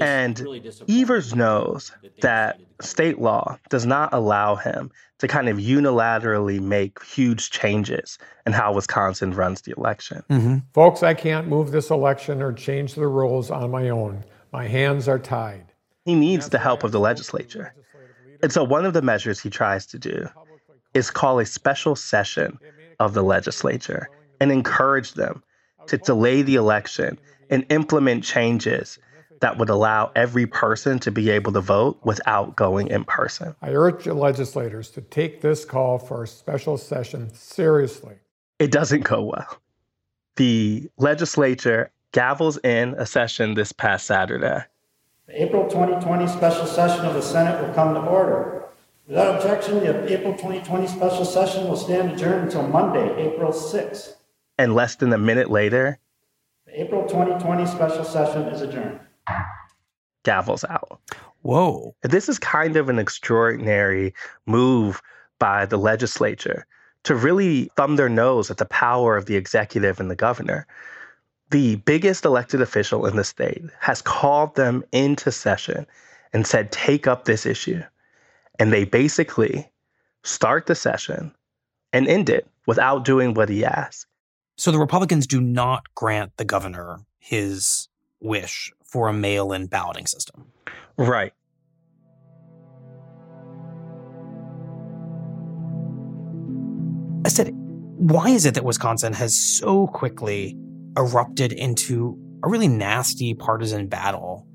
and 0.02 0.38
really 0.38 0.70
Evers 0.90 1.34
knows 1.34 1.94
that 2.20 2.60
state 2.82 3.20
law 3.20 3.58
does 3.70 3.86
not 3.86 4.14
allow 4.14 4.56
him 4.56 4.92
to 5.20 5.28
kind 5.30 5.48
of 5.48 5.58
unilaterally 5.58 6.60
make 6.60 7.02
huge 7.04 7.52
changes 7.52 8.18
in 8.46 8.52
how 8.52 8.74
Wisconsin 8.74 9.32
runs 9.32 9.62
the 9.62 9.74
election. 9.78 10.24
Mm-hmm. 10.30 10.58
Folks, 10.74 11.04
I 11.04 11.14
can't 11.14 11.48
move 11.48 11.72
this 11.72 11.90
election 11.90 12.42
or 12.42 12.52
change 12.52 12.96
the 12.96 13.08
rules 13.08 13.50
on 13.50 13.72
my 13.72 13.88
own. 13.88 14.26
My 14.52 14.68
hands 14.68 15.08
are 15.08 15.20
tied. 15.20 15.72
He 16.06 16.16
needs 16.16 16.50
the 16.50 16.60
help 16.60 16.84
of 16.84 16.92
the 16.92 17.00
legislature. 17.00 17.74
And 18.42 18.52
so, 18.52 18.64
one 18.64 18.86
of 18.86 18.94
the 18.94 19.02
measures 19.02 19.40
he 19.40 19.50
tries 19.50 19.86
to 19.88 20.00
do 20.00 20.28
is 20.94 21.10
call 21.10 21.40
a 21.40 21.46
special 21.46 21.96
session 21.96 22.60
of 23.00 23.14
the 23.14 23.24
legislature 23.24 24.10
and 24.40 24.52
encourage 24.52 25.14
them 25.14 25.44
to 25.88 25.98
delay 25.98 26.42
the 26.42 26.56
election 26.56 27.20
and 27.50 27.66
implement 27.70 28.24
changes 28.24 29.00
that 29.42 29.58
would 29.58 29.70
allow 29.70 30.12
every 30.16 30.46
person 30.46 31.00
to 31.00 31.12
be 31.12 31.30
able 31.30 31.52
to 31.52 31.62
vote 31.62 32.00
without 32.04 32.56
going 32.56 32.88
in 32.88 33.04
person. 33.04 33.56
I 33.62 33.72
urge 33.72 34.06
the 34.06 34.14
legislators 34.14 34.90
to 34.92 35.02
take 35.02 35.42
this 35.42 35.66
call 35.66 35.98
for 35.98 36.24
a 36.24 36.28
special 36.28 36.78
session 36.78 37.34
seriously. 37.34 38.16
It 38.60 38.72
doesn't 38.72 39.04
go 39.04 39.24
well. 39.24 39.60
The 40.38 40.90
legislature 40.98 41.92
gavels 42.14 42.64
in 42.64 42.94
a 42.96 43.06
session 43.06 43.56
this 43.56 43.72
past 43.72 44.06
Saturday. 44.06 44.64
The 45.28 45.42
April 45.42 45.64
2020 45.64 46.28
special 46.28 46.68
session 46.68 47.06
of 47.06 47.16
the 47.16 47.22
Senate 47.22 47.60
will 47.60 47.74
come 47.74 47.96
to 47.96 48.00
order. 48.02 48.66
Without 49.08 49.36
objection, 49.36 49.80
the 49.80 50.14
April 50.14 50.34
2020 50.34 50.88
special 50.88 51.26
session 51.26 51.68
will 51.68 51.78
stand 51.78 52.12
adjourned 52.12 52.46
until 52.46 52.68
Monday, 52.68 53.10
April 53.18 53.52
6th. 53.52 54.14
And 54.60 54.76
less 54.76 54.96
than 54.96 55.12
a 55.14 55.18
minute 55.18 55.50
later, 55.50 56.00
the 56.68 56.80
April 56.80 57.04
2020 57.08 57.66
special 57.66 58.04
session 58.04 58.44
is 58.44 58.62
adjourned 58.62 59.00
gavels 60.26 60.64
out. 60.70 61.00
Whoa. 61.44 61.96
This 62.02 62.28
is 62.28 62.40
kind 62.40 62.76
of 62.76 62.90
an 62.90 63.00
extraordinary 63.00 64.14
move 64.46 65.02
by 65.40 65.66
the 65.66 65.78
legislature 65.78 66.66
to 67.04 67.16
really 67.16 67.70
thumb 67.78 67.96
their 67.96 68.10
nose 68.10 68.52
at 68.52 68.58
the 68.58 68.66
power 68.66 69.16
of 69.16 69.28
the 69.28 69.36
executive 69.36 70.00
and 70.00 70.10
the 70.10 70.16
governor. 70.16 70.68
The 71.56 71.78
biggest 71.78 72.26
elected 72.26 72.62
official 72.62 73.06
in 73.06 73.16
the 73.16 73.24
state 73.24 73.64
has 73.80 74.02
called 74.02 74.56
them 74.56 74.84
into 74.92 75.32
session 75.32 75.88
and 76.34 76.46
said, 76.46 76.70
take 76.70 77.08
up 77.08 77.24
this 77.24 77.46
issue. 77.46 77.82
And 78.60 78.74
they 78.74 78.84
basically 78.84 79.72
start 80.26 80.66
the 80.66 80.76
session 80.76 81.34
and 81.94 82.10
end 82.10 82.30
it 82.30 82.46
without 82.68 83.06
doing 83.06 83.36
what 83.36 83.48
he 83.48 83.64
asked. 83.64 84.06
So 84.58 84.70
the 84.70 84.80
Republicans 84.80 85.28
do 85.28 85.40
not 85.40 85.86
grant 85.96 86.36
the 86.36 86.44
governor 86.44 87.00
his 87.20 87.88
wish 88.20 88.74
for 88.84 89.08
a 89.08 89.14
mail 89.14 89.54
in 89.54 89.68
balloting 89.68 90.08
system. 90.08 90.52
Right. 90.98 91.32
Astead, 97.24 97.54
why 97.96 98.32
is 98.32 98.46
it 98.46 98.56
that 98.56 98.66
Wisconsin 98.66 99.14
has 99.14 99.34
so 99.34 99.88
quickly 99.88 100.58
erupted 100.98 101.52
into 101.52 102.18
a 102.44 102.50
really 102.50 102.68
nasty 102.68 103.34
partisan 103.34 103.88
battle 103.88 104.48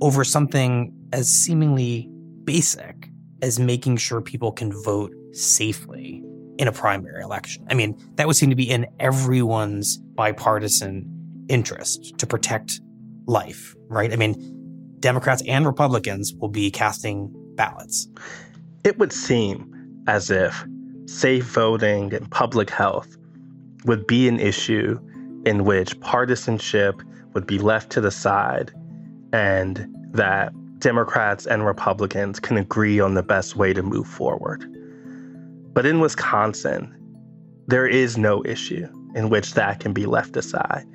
over 0.00 0.24
something 0.24 0.92
as 1.12 1.28
seemingly 1.28 2.08
basic 2.44 3.08
as 3.42 3.58
making 3.58 3.96
sure 3.96 4.20
people 4.20 4.52
can 4.52 4.72
vote 4.82 5.12
safely 5.32 6.22
in 6.58 6.68
a 6.68 6.72
primary 6.72 7.22
election? 7.22 7.66
I 7.70 7.74
mean, 7.74 7.96
that 8.16 8.26
would 8.26 8.36
seem 8.36 8.50
to 8.50 8.56
be 8.56 8.68
in 8.68 8.86
everyone's 9.00 9.96
bipartisan 9.96 11.08
interest 11.48 12.18
to 12.18 12.26
protect 12.26 12.80
life, 13.26 13.74
right? 13.88 14.12
I 14.12 14.16
mean, 14.16 14.34
Democrats 15.00 15.42
and 15.46 15.66
Republicans 15.66 16.32
will 16.34 16.48
be 16.48 16.70
casting 16.70 17.32
ballots. 17.56 18.08
It 18.84 18.98
would 18.98 19.12
seem 19.12 19.68
as 20.06 20.30
if 20.30 20.64
safe 21.06 21.44
voting 21.44 22.14
and 22.14 22.30
public 22.30 22.70
health 22.70 23.16
would 23.84 24.06
be 24.06 24.28
an 24.28 24.38
issue 24.38 24.98
in 25.44 25.64
which 25.64 25.98
partisanship 26.00 27.02
would 27.34 27.46
be 27.46 27.58
left 27.58 27.90
to 27.90 28.00
the 28.00 28.10
side 28.10 28.72
and 29.32 29.88
that 30.12 30.52
Democrats 30.78 31.46
and 31.46 31.64
Republicans 31.64 32.40
can 32.40 32.56
agree 32.56 33.00
on 33.00 33.14
the 33.14 33.22
best 33.22 33.56
way 33.56 33.72
to 33.72 33.82
move 33.82 34.06
forward. 34.06 34.64
But 35.74 35.86
in 35.86 36.00
Wisconsin, 36.00 36.94
there 37.66 37.86
is 37.86 38.18
no 38.18 38.44
issue 38.44 38.86
in 39.14 39.30
which 39.30 39.54
that 39.54 39.80
can 39.80 39.92
be 39.92 40.06
left 40.06 40.36
aside. 40.36 40.86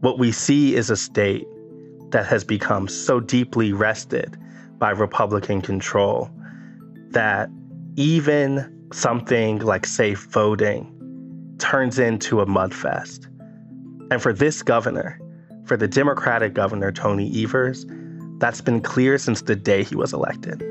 What 0.00 0.18
we 0.18 0.30
see 0.30 0.76
is 0.76 0.90
a 0.90 0.96
state 0.96 1.46
that 2.10 2.26
has 2.26 2.44
become 2.44 2.88
so 2.88 3.18
deeply 3.20 3.72
wrested 3.72 4.36
by 4.78 4.90
Republican 4.90 5.60
control 5.60 6.30
that 7.10 7.50
even 7.96 8.86
something 8.92 9.58
like 9.58 9.86
safe 9.86 10.26
voting 10.30 10.94
turns 11.58 11.98
into 11.98 12.40
a 12.40 12.46
mudfest. 12.46 13.26
And 14.10 14.22
for 14.22 14.32
this 14.32 14.62
governor, 14.62 15.20
for 15.64 15.76
the 15.76 15.86
Democratic 15.86 16.54
governor, 16.54 16.90
Tony 16.90 17.44
Evers, 17.44 17.84
that's 18.38 18.60
been 18.60 18.80
clear 18.80 19.18
since 19.18 19.42
the 19.42 19.54
day 19.56 19.82
he 19.82 19.96
was 19.96 20.12
elected. 20.12 20.62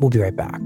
We'll 0.00 0.10
be 0.10 0.18
right 0.18 0.34
back. 0.34 0.60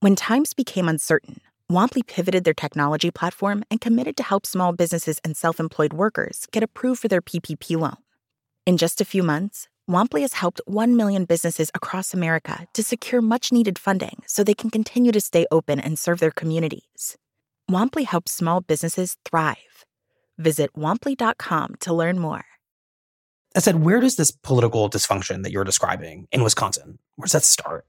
When 0.00 0.14
times 0.14 0.52
became 0.52 0.86
uncertain, 0.86 1.40
Womply 1.70 2.06
pivoted 2.06 2.44
their 2.44 2.54
technology 2.54 3.10
platform 3.10 3.64
and 3.72 3.80
committed 3.80 4.16
to 4.16 4.22
help 4.22 4.46
small 4.46 4.72
businesses 4.72 5.18
and 5.24 5.36
self 5.36 5.58
employed 5.58 5.92
workers 5.92 6.46
get 6.52 6.62
approved 6.62 7.02
for 7.02 7.08
their 7.08 7.20
PPP 7.20 7.76
loan. 7.76 7.96
In 8.66 8.76
just 8.76 9.00
a 9.00 9.04
few 9.04 9.24
months, 9.24 9.68
Womply 9.90 10.20
has 10.20 10.34
helped 10.34 10.60
1 10.66 10.96
million 10.96 11.24
businesses 11.24 11.70
across 11.74 12.14
America 12.14 12.66
to 12.72 12.84
secure 12.84 13.20
much 13.20 13.50
needed 13.50 13.80
funding 13.80 14.22
so 14.26 14.44
they 14.44 14.54
can 14.54 14.70
continue 14.70 15.10
to 15.10 15.20
stay 15.20 15.44
open 15.50 15.80
and 15.80 15.98
serve 15.98 16.20
their 16.20 16.30
communities. 16.30 17.16
Womply 17.68 18.04
helps 18.04 18.30
small 18.30 18.60
businesses 18.60 19.16
thrive. 19.24 19.84
Visit 20.38 20.72
womply.com 20.74 21.74
to 21.80 21.94
learn 21.94 22.20
more. 22.20 22.44
I 23.56 23.60
said, 23.60 23.82
where 23.82 24.00
does 24.00 24.14
this 24.16 24.30
political 24.30 24.88
dysfunction 24.88 25.42
that 25.42 25.50
you're 25.50 25.64
describing 25.64 26.28
in 26.30 26.44
Wisconsin, 26.44 26.98
where 27.16 27.24
does 27.26 27.32
that 27.32 27.44
start? 27.44 27.86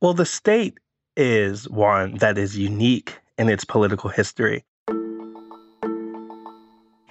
Well, 0.00 0.12
the 0.14 0.26
state 0.26 0.78
is 1.16 1.68
one 1.68 2.14
that 2.16 2.38
is 2.38 2.56
unique 2.58 3.18
in 3.38 3.48
its 3.48 3.64
political 3.64 4.10
history. 4.10 4.64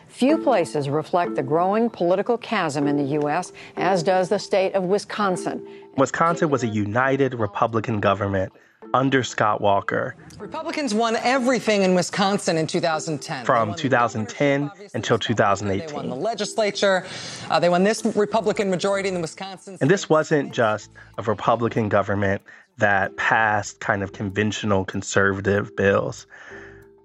Few 0.08 0.38
places 0.38 0.88
reflect 0.88 1.36
the 1.36 1.44
growing 1.44 1.90
political 1.90 2.38
chasm 2.38 2.88
in 2.88 2.96
the 2.96 3.04
U.S., 3.20 3.52
as 3.76 4.02
does 4.02 4.30
the 4.30 4.40
state 4.40 4.74
of 4.74 4.84
Wisconsin. 4.84 5.68
Wisconsin 5.98 6.50
was 6.50 6.64
a 6.64 6.68
united 6.68 7.34
Republican 7.34 8.00
government 8.00 8.54
under 8.96 9.24
Scott 9.24 9.60
Walker. 9.60 10.16
Republicans 10.40 10.94
won 10.94 11.18
everything 11.18 11.84
in 11.84 11.96
Wisconsin 11.96 12.58
in 12.58 12.66
2010. 12.66 13.46
From 13.46 13.76
2010 13.76 14.72
until 14.94 15.20
2018. 15.20 15.88
They 15.88 15.94
won 15.94 16.10
the 16.10 16.16
legislature. 16.16 17.06
Uh, 17.50 17.60
they 17.60 17.68
won 17.68 17.84
this 17.84 18.06
Republican 18.06 18.70
majority 18.70 19.10
in 19.10 19.16
the 19.16 19.22
Wisconsin. 19.22 19.78
And 19.82 19.90
this 19.90 20.10
wasn't 20.10 20.54
just 20.54 20.90
a 21.18 21.24
Republican 21.24 21.90
government 21.90 22.42
that 22.78 23.16
passed 23.18 23.82
kind 23.82 24.02
of 24.02 24.14
conventional 24.14 24.86
conservative 24.86 25.76
bills. 25.76 26.26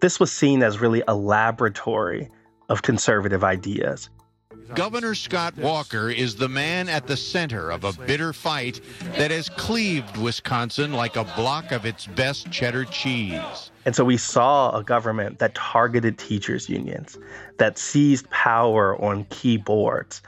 This 0.00 0.20
was 0.20 0.30
seen 0.30 0.62
as 0.62 0.80
really 0.80 1.02
a 1.08 1.14
laboratory 1.14 2.30
of 2.68 2.82
conservative 2.82 3.42
ideas. 3.42 4.10
Governor 4.74 5.14
Scott 5.14 5.56
Walker 5.56 6.10
is 6.10 6.36
the 6.36 6.48
man 6.48 6.88
at 6.88 7.06
the 7.06 7.16
center 7.16 7.70
of 7.70 7.84
a 7.84 7.92
bitter 7.92 8.32
fight 8.32 8.80
that 9.16 9.30
has 9.30 9.48
cleaved 9.48 10.16
Wisconsin 10.16 10.92
like 10.92 11.16
a 11.16 11.24
block 11.36 11.72
of 11.72 11.84
its 11.84 12.06
best 12.06 12.50
cheddar 12.50 12.84
cheese. 12.84 13.70
And 13.84 13.96
so 13.96 14.04
we 14.04 14.16
saw 14.16 14.76
a 14.76 14.84
government 14.84 15.38
that 15.40 15.54
targeted 15.54 16.18
teachers' 16.18 16.68
unions, 16.68 17.18
that 17.58 17.78
seized 17.78 18.30
power 18.30 19.00
on 19.02 19.24
key 19.30 19.56
boards, 19.56 20.22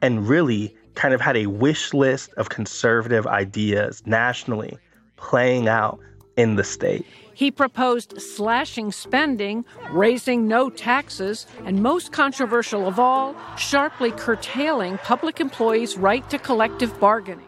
and 0.00 0.28
really 0.28 0.74
kind 0.94 1.12
of 1.12 1.20
had 1.20 1.36
a 1.36 1.46
wish 1.46 1.92
list 1.92 2.32
of 2.34 2.50
conservative 2.50 3.26
ideas 3.26 4.02
nationally 4.06 4.78
playing 5.16 5.68
out 5.68 5.98
in 6.38 6.54
the 6.56 6.64
state. 6.64 7.04
He 7.34 7.50
proposed 7.50 8.20
slashing 8.20 8.90
spending, 8.90 9.64
raising 9.90 10.48
no 10.48 10.70
taxes, 10.70 11.46
and 11.64 11.82
most 11.82 12.12
controversial 12.12 12.86
of 12.88 12.98
all, 12.98 13.36
sharply 13.56 14.12
curtailing 14.12 14.98
public 14.98 15.40
employees' 15.40 15.98
right 15.98 16.28
to 16.30 16.38
collective 16.38 16.98
bargaining. 16.98 17.44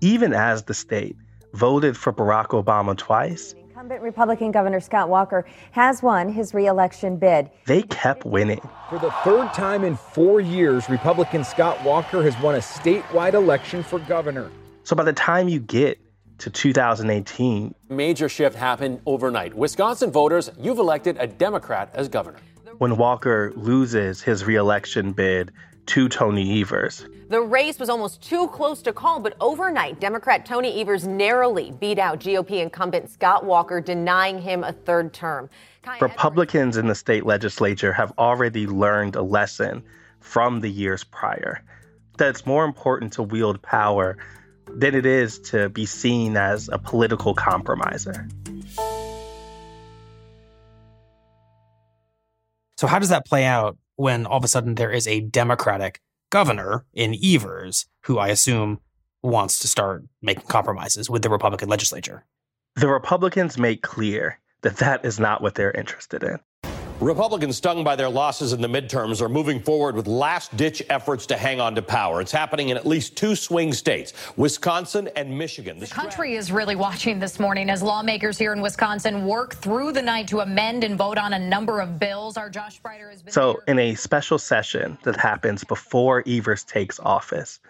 Even 0.00 0.32
as 0.32 0.62
the 0.64 0.74
state 0.74 1.16
voted 1.52 1.96
for 1.96 2.12
Barack 2.12 2.48
Obama 2.48 2.96
twice, 2.96 3.54
Incumbent 3.90 4.04
Republican 4.04 4.52
Governor 4.52 4.78
Scott 4.78 5.08
Walker 5.08 5.44
has 5.72 6.00
won 6.00 6.28
his 6.28 6.54
reelection 6.54 7.16
bid. 7.16 7.50
They 7.66 7.82
kept 7.82 8.24
winning. 8.24 8.60
For 8.88 9.00
the 9.00 9.10
third 9.24 9.52
time 9.52 9.82
in 9.82 9.96
four 9.96 10.40
years, 10.40 10.88
Republican 10.88 11.42
Scott 11.42 11.82
Walker 11.82 12.22
has 12.22 12.40
won 12.40 12.54
a 12.54 12.58
statewide 12.58 13.34
election 13.34 13.82
for 13.82 13.98
governor. 13.98 14.48
So 14.84 14.94
by 14.94 15.02
the 15.02 15.12
time 15.12 15.48
you 15.48 15.58
get 15.58 15.98
to 16.38 16.50
2018, 16.50 17.74
major 17.88 18.28
shift 18.28 18.54
happened 18.54 19.00
overnight. 19.06 19.54
Wisconsin 19.54 20.12
voters, 20.12 20.52
you've 20.56 20.78
elected 20.78 21.16
a 21.18 21.26
Democrat 21.26 21.90
as 21.92 22.06
governor. 22.06 22.38
When 22.78 22.96
Walker 22.96 23.52
loses 23.56 24.22
his 24.22 24.44
reelection 24.44 25.12
bid 25.12 25.50
to 25.90 26.08
Tony 26.08 26.60
Evers. 26.60 27.04
The 27.30 27.40
race 27.40 27.80
was 27.80 27.88
almost 27.88 28.22
too 28.22 28.46
close 28.48 28.80
to 28.82 28.92
call, 28.92 29.18
but 29.18 29.34
overnight, 29.40 29.98
Democrat 29.98 30.46
Tony 30.46 30.80
Evers 30.80 31.04
narrowly 31.04 31.72
beat 31.80 31.98
out 31.98 32.20
GOP 32.20 32.62
incumbent 32.62 33.10
Scott 33.10 33.44
Walker, 33.44 33.80
denying 33.80 34.40
him 34.40 34.62
a 34.62 34.72
third 34.72 35.12
term. 35.12 35.50
Republicans 36.00 36.76
in 36.76 36.86
the 36.86 36.94
state 36.94 37.26
legislature 37.26 37.92
have 37.92 38.12
already 38.18 38.68
learned 38.68 39.16
a 39.16 39.22
lesson 39.22 39.82
from 40.20 40.60
the 40.60 40.70
years 40.70 41.02
prior 41.02 41.60
that 42.18 42.28
it's 42.28 42.46
more 42.46 42.64
important 42.64 43.12
to 43.14 43.24
wield 43.24 43.60
power 43.60 44.16
than 44.68 44.94
it 44.94 45.06
is 45.06 45.40
to 45.40 45.70
be 45.70 45.86
seen 45.86 46.36
as 46.36 46.68
a 46.72 46.78
political 46.78 47.34
compromiser. 47.34 48.28
So, 52.76 52.86
how 52.86 53.00
does 53.00 53.08
that 53.08 53.26
play 53.26 53.44
out 53.44 53.76
when 54.00 54.24
all 54.24 54.38
of 54.38 54.44
a 54.44 54.48
sudden 54.48 54.76
there 54.76 54.90
is 54.90 55.06
a 55.06 55.20
Democratic 55.20 56.00
governor 56.30 56.86
in 56.94 57.14
Evers 57.22 57.84
who 58.04 58.18
I 58.18 58.28
assume 58.28 58.80
wants 59.22 59.58
to 59.58 59.68
start 59.68 60.04
making 60.22 60.46
compromises 60.46 61.10
with 61.10 61.20
the 61.20 61.28
Republican 61.28 61.68
legislature? 61.68 62.24
The 62.76 62.88
Republicans 62.88 63.58
make 63.58 63.82
clear 63.82 64.40
that 64.62 64.78
that 64.78 65.04
is 65.04 65.20
not 65.20 65.42
what 65.42 65.54
they're 65.54 65.72
interested 65.72 66.22
in. 66.22 66.38
Republicans 67.00 67.56
stung 67.56 67.82
by 67.82 67.96
their 67.96 68.10
losses 68.10 68.52
in 68.52 68.60
the 68.60 68.68
midterms 68.68 69.22
are 69.22 69.28
moving 69.28 69.58
forward 69.58 69.96
with 69.96 70.06
last 70.06 70.54
ditch 70.58 70.82
efforts 70.90 71.24
to 71.24 71.34
hang 71.34 71.58
on 71.58 71.74
to 71.74 71.80
power. 71.80 72.20
It's 72.20 72.30
happening 72.30 72.68
in 72.68 72.76
at 72.76 72.86
least 72.86 73.16
two 73.16 73.34
swing 73.34 73.72
states, 73.72 74.12
Wisconsin 74.36 75.08
and 75.16 75.36
Michigan. 75.36 75.78
The 75.78 75.86
country 75.86 76.34
is 76.34 76.52
really 76.52 76.76
watching 76.76 77.18
this 77.18 77.40
morning 77.40 77.70
as 77.70 77.82
lawmakers 77.82 78.36
here 78.36 78.52
in 78.52 78.60
Wisconsin 78.60 79.24
work 79.24 79.54
through 79.54 79.92
the 79.92 80.02
night 80.02 80.28
to 80.28 80.40
amend 80.40 80.84
and 80.84 80.98
vote 80.98 81.16
on 81.16 81.32
a 81.32 81.38
number 81.38 81.80
of 81.80 81.98
bills. 81.98 82.36
Our 82.36 82.50
Josh 82.50 82.82
Spreiter 82.82 83.08
has 83.10 83.22
been. 83.22 83.32
So, 83.32 83.62
in 83.66 83.78
a 83.78 83.94
special 83.94 84.38
session 84.38 84.98
that 85.02 85.16
happens 85.16 85.64
before 85.64 86.22
Evers 86.26 86.64
takes 86.64 87.00
office, 87.00 87.60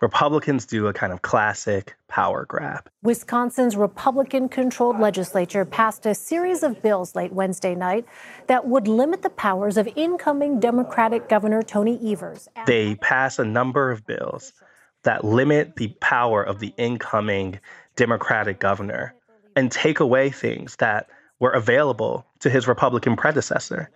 Republicans 0.00 0.66
do 0.66 0.86
a 0.86 0.92
kind 0.92 1.12
of 1.12 1.22
classic 1.22 1.96
power 2.08 2.44
grab. 2.46 2.88
Wisconsin's 3.02 3.76
Republican 3.76 4.48
controlled 4.48 4.98
legislature 4.98 5.64
passed 5.64 6.04
a 6.04 6.14
series 6.14 6.62
of 6.62 6.82
bills 6.82 7.14
late 7.14 7.32
Wednesday 7.32 7.74
night 7.74 8.04
that 8.48 8.66
would 8.66 8.88
limit 8.88 9.22
the 9.22 9.30
powers 9.30 9.76
of 9.76 9.88
incoming 9.96 10.60
Democratic 10.60 11.28
Governor 11.28 11.62
Tony 11.62 11.98
Evers. 12.12 12.48
They 12.66 12.96
pass 12.96 13.38
a 13.38 13.44
number 13.44 13.90
of 13.90 14.06
bills 14.06 14.52
that 15.04 15.24
limit 15.24 15.76
the 15.76 15.88
power 16.00 16.42
of 16.42 16.58
the 16.58 16.74
incoming 16.76 17.60
Democratic 17.96 18.58
governor 18.58 19.14
and 19.54 19.70
take 19.70 20.00
away 20.00 20.30
things 20.30 20.76
that 20.76 21.08
were 21.40 21.50
available 21.50 22.26
to 22.40 22.50
his 22.50 22.66
Republican 22.68 23.16
predecessor. 23.16 23.90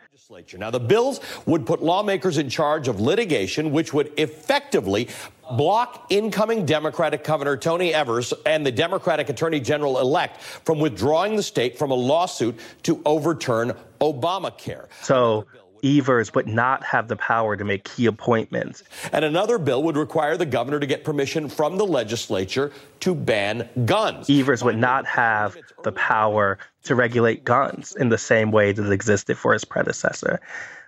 Now, 0.59 0.71
the 0.71 0.81
bills 0.81 1.21
would 1.47 1.65
put 1.65 1.83
lawmakers 1.83 2.37
in 2.37 2.51
charge 2.51 2.87
of 2.87 3.01
litigation, 3.01 3.73
which 3.73 3.95
would 3.95 4.13
effectively 4.19 5.09
block 5.53 6.07
incoming 6.11 6.67
Democratic 6.67 7.25
Governor 7.25 7.57
Tony 7.57 7.95
Evers 7.95 8.35
and 8.45 8.67
the 8.67 8.73
Democratic 8.73 9.31
Attorney 9.31 9.59
General 9.59 9.99
elect 9.99 10.43
from 10.43 10.81
withdrawing 10.81 11.35
the 11.37 11.43
state 11.43 11.79
from 11.79 11.91
a 11.91 11.95
lawsuit 11.95 12.61
to 12.83 13.01
overturn 13.07 13.73
Obamacare. 14.03 14.89
So, 15.01 15.47
Evers 15.83 16.35
would 16.35 16.49
not 16.49 16.83
have 16.85 17.09
the 17.09 17.17
power 17.17 17.57
to 17.57 17.65
make 17.65 17.85
key 17.85 18.07
appointments. 18.07 18.83
And 19.13 19.25
another 19.25 19.59
bill 19.59 19.83
would 19.85 19.97
require 19.97 20.37
the 20.37 20.45
governor 20.45 20.81
to 20.81 20.87
get 20.87 21.05
permission 21.05 21.49
from 21.49 21.79
the 21.79 21.87
legislature 21.87 22.73
to 23.01 23.15
ban 23.15 23.69
guns. 23.85 24.29
Evers 24.29 24.65
would 24.65 24.77
not 24.77 25.07
have 25.07 25.57
the 25.85 25.93
power 25.93 26.59
to 26.89 26.95
regulate 26.95 27.45
guns 27.45 27.95
in 27.95 28.09
the 28.09 28.19
same 28.19 28.51
way 28.51 28.73
that 28.73 28.91
existed 28.91 29.39
for 29.39 29.53
his 29.53 29.65
predecessor. 29.65 30.41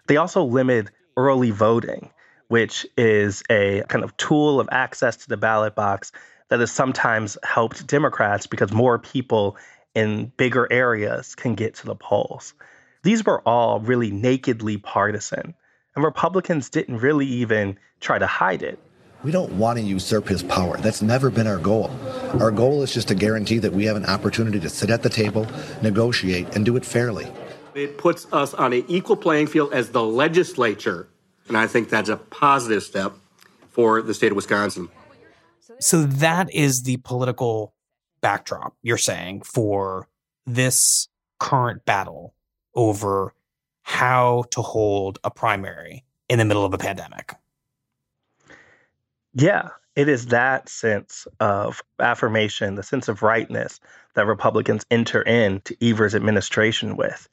They 0.06 0.16
also 0.16 0.42
limit 0.42 0.88
early 1.16 1.50
voting, 1.50 2.10
which 2.48 2.86
is 2.96 3.42
a 3.50 3.82
kind 3.88 4.02
of 4.02 4.16
tool 4.16 4.58
of 4.58 4.68
access 4.72 5.16
to 5.18 5.28
the 5.28 5.36
ballot 5.36 5.74
box 5.74 6.10
that 6.48 6.60
has 6.60 6.72
sometimes 6.72 7.38
helped 7.44 7.86
Democrats 7.86 8.46
because 8.46 8.72
more 8.72 8.98
people 8.98 9.56
in 9.94 10.32
bigger 10.36 10.66
areas 10.72 11.34
can 11.34 11.54
get 11.54 11.74
to 11.76 11.86
the 11.86 11.94
polls. 11.94 12.54
These 13.02 13.24
were 13.24 13.40
all 13.46 13.80
really 13.80 14.10
nakedly 14.10 14.78
partisan, 14.78 15.54
and 15.94 16.04
Republicans 16.04 16.70
didn't 16.70 16.98
really 16.98 17.26
even 17.26 17.78
try 18.00 18.18
to 18.18 18.26
hide 18.26 18.62
it. 18.62 18.78
We 19.22 19.32
don't 19.32 19.52
want 19.52 19.78
to 19.78 19.84
usurp 19.84 20.28
his 20.28 20.42
power. 20.42 20.78
That's 20.78 21.02
never 21.02 21.28
been 21.30 21.46
our 21.46 21.58
goal. 21.58 21.90
Our 22.38 22.50
goal 22.50 22.82
is 22.82 22.94
just 22.94 23.08
to 23.08 23.14
guarantee 23.14 23.58
that 23.58 23.72
we 23.72 23.84
have 23.86 23.96
an 23.96 24.06
opportunity 24.06 24.60
to 24.60 24.68
sit 24.68 24.88
at 24.88 25.02
the 25.02 25.08
table, 25.08 25.46
negotiate, 25.82 26.54
and 26.54 26.64
do 26.64 26.76
it 26.76 26.84
fairly. 26.84 27.30
It 27.74 27.98
puts 27.98 28.32
us 28.32 28.54
on 28.54 28.72
an 28.72 28.84
equal 28.88 29.16
playing 29.16 29.48
field 29.48 29.72
as 29.72 29.90
the 29.90 30.02
legislature, 30.02 31.08
and 31.48 31.56
I 31.56 31.66
think 31.66 31.88
that's 31.88 32.08
a 32.08 32.16
positive 32.16 32.82
step 32.82 33.12
for 33.70 34.00
the 34.00 34.14
state 34.14 34.30
of 34.32 34.36
Wisconsin. 34.36 34.88
So 35.80 36.02
that 36.02 36.52
is 36.54 36.82
the 36.82 36.98
political 36.98 37.74
backdrop 38.20 38.76
you're 38.82 38.98
saying 38.98 39.42
for 39.42 40.08
this 40.46 41.08
current 41.38 41.84
battle 41.84 42.34
over 42.74 43.34
how 43.82 44.44
to 44.52 44.62
hold 44.62 45.18
a 45.24 45.30
primary 45.30 46.04
in 46.28 46.38
the 46.38 46.44
middle 46.44 46.64
of 46.64 46.74
a 46.74 46.78
pandemic. 46.78 47.34
Yeah, 49.32 49.70
it 49.96 50.08
is 50.08 50.26
that 50.26 50.68
sense 50.68 51.26
of 51.40 51.82
affirmation, 51.98 52.74
the 52.74 52.82
sense 52.82 53.08
of 53.08 53.22
rightness 53.22 53.80
that 54.14 54.26
Republicans 54.26 54.86
enter 54.90 55.22
into 55.22 55.76
Evers' 55.82 56.14
administration 56.14 56.96
with. 56.96 57.28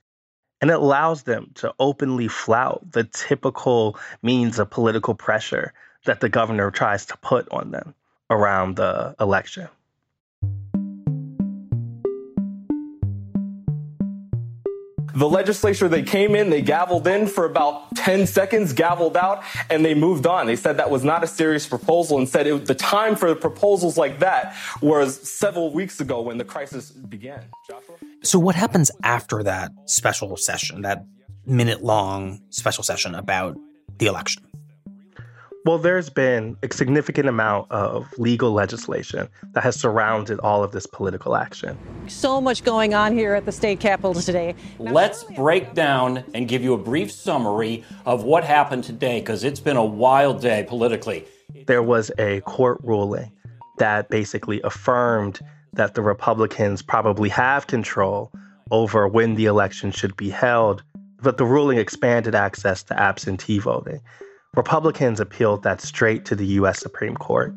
And 0.60 0.72
it 0.72 0.78
allows 0.78 1.24
them 1.24 1.52
to 1.56 1.74
openly 1.80 2.28
flout 2.28 2.92
the 2.92 3.04
typical 3.04 3.98
means 4.24 4.58
of 4.58 4.70
political 4.70 5.14
pressure 5.14 5.74
that 6.06 6.20
the 6.20 6.30
governor 6.30 6.72
tries 6.72 7.06
to 7.08 7.18
put 7.18 7.48
on 7.52 7.72
them 7.72 7.94
around 8.30 8.76
the 8.76 9.16
election. 9.20 9.68
The 15.18 15.28
legislature, 15.28 15.90
they 15.90 16.04
came 16.04 16.36
in, 16.36 16.52
they 16.52 16.62
gavelled 16.62 17.08
in 17.08 17.26
for 17.26 17.46
about 17.46 17.96
10 17.96 18.28
seconds, 18.28 18.72
gavelled 18.72 19.16
out, 19.16 19.44
and 19.68 19.84
they 19.84 19.96
moved 19.96 20.28
on. 20.28 20.46
They 20.46 20.56
said 20.56 20.78
that 20.78 20.92
was 20.92 21.04
not 21.04 21.24
a 21.24 21.28
serious 21.28 21.66
proposal 21.66 22.20
and 22.20 22.30
said 22.30 22.46
it, 22.46 22.68
the 22.68 22.76
time 22.76 23.16
for 23.16 23.34
proposals 23.34 23.98
like 23.98 24.20
that 24.20 24.56
was 24.80 25.20
several 25.28 25.74
weeks 25.74 26.00
ago 26.00 26.22
when 26.22 26.38
the 26.38 26.46
crisis 26.46 26.92
began. 26.92 27.46
So, 28.22 28.38
what 28.38 28.54
happens 28.54 28.92
after 29.02 29.42
that 29.42 29.72
special 29.86 30.38
session, 30.38 30.84
that 30.84 31.04
minute 31.48 31.84
long 31.84 32.40
special 32.52 32.84
session 32.84 33.16
about 33.16 33.58
the 33.98 34.06
election? 34.06 34.44
Well, 35.68 35.78
there's 35.78 36.10
been 36.10 36.56
a 36.64 36.74
significant 36.74 37.28
amount 37.28 37.70
of 37.74 38.08
legal 38.18 38.54
legislation 38.54 39.28
that 39.52 39.64
has 39.64 39.78
surrounded 39.78 40.40
all 40.40 40.64
of 40.64 40.72
this 40.72 40.88
political 40.88 41.36
action. 41.36 41.78
So 42.08 42.40
much 42.40 42.64
going 42.64 42.94
on 42.94 43.12
here 43.12 43.34
at 43.34 43.44
the 43.44 43.52
state 43.52 43.82
capitol 43.82 44.14
today. 44.14 44.56
Now, 44.80 44.94
Let's 44.94 45.26
break 45.26 45.74
down 45.74 46.24
and 46.34 46.48
give 46.48 46.64
you 46.64 46.74
a 46.74 46.78
brief 46.78 47.12
summary 47.12 47.84
of 48.06 48.24
what 48.24 48.46
happened 48.46 48.86
today 48.86 49.20
because 49.20 49.44
it's 49.44 49.60
been 49.60 49.76
a 49.76 49.84
wild 49.84 50.42
day 50.42 50.66
politically. 50.66 51.26
There 51.66 51.84
was 51.84 52.12
a 52.18 52.40
court 52.42 52.80
ruling 52.82 53.30
that 53.78 54.10
basically 54.10 54.62
affirmed 54.62 55.42
that 55.74 55.96
the 55.96 56.02
Republicans 56.02 56.82
probably 56.82 57.28
have 57.28 57.68
control 57.68 58.32
over 58.72 59.06
when 59.06 59.36
the 59.36 59.48
election 59.48 59.92
should 59.92 60.16
be 60.16 60.30
held, 60.30 60.82
but 61.22 61.36
the 61.36 61.46
ruling 61.46 61.78
expanded 61.78 62.36
access 62.36 62.84
to 62.84 62.98
absentee 62.98 63.60
voting. 63.60 64.00
Republicans 64.56 65.20
appealed 65.20 65.64
that 65.64 65.82
straight 65.82 66.26
to 66.26 66.36
the 66.36 66.46
U.S. 66.46 66.80
Supreme 66.80 67.16
Court. 67.16 67.54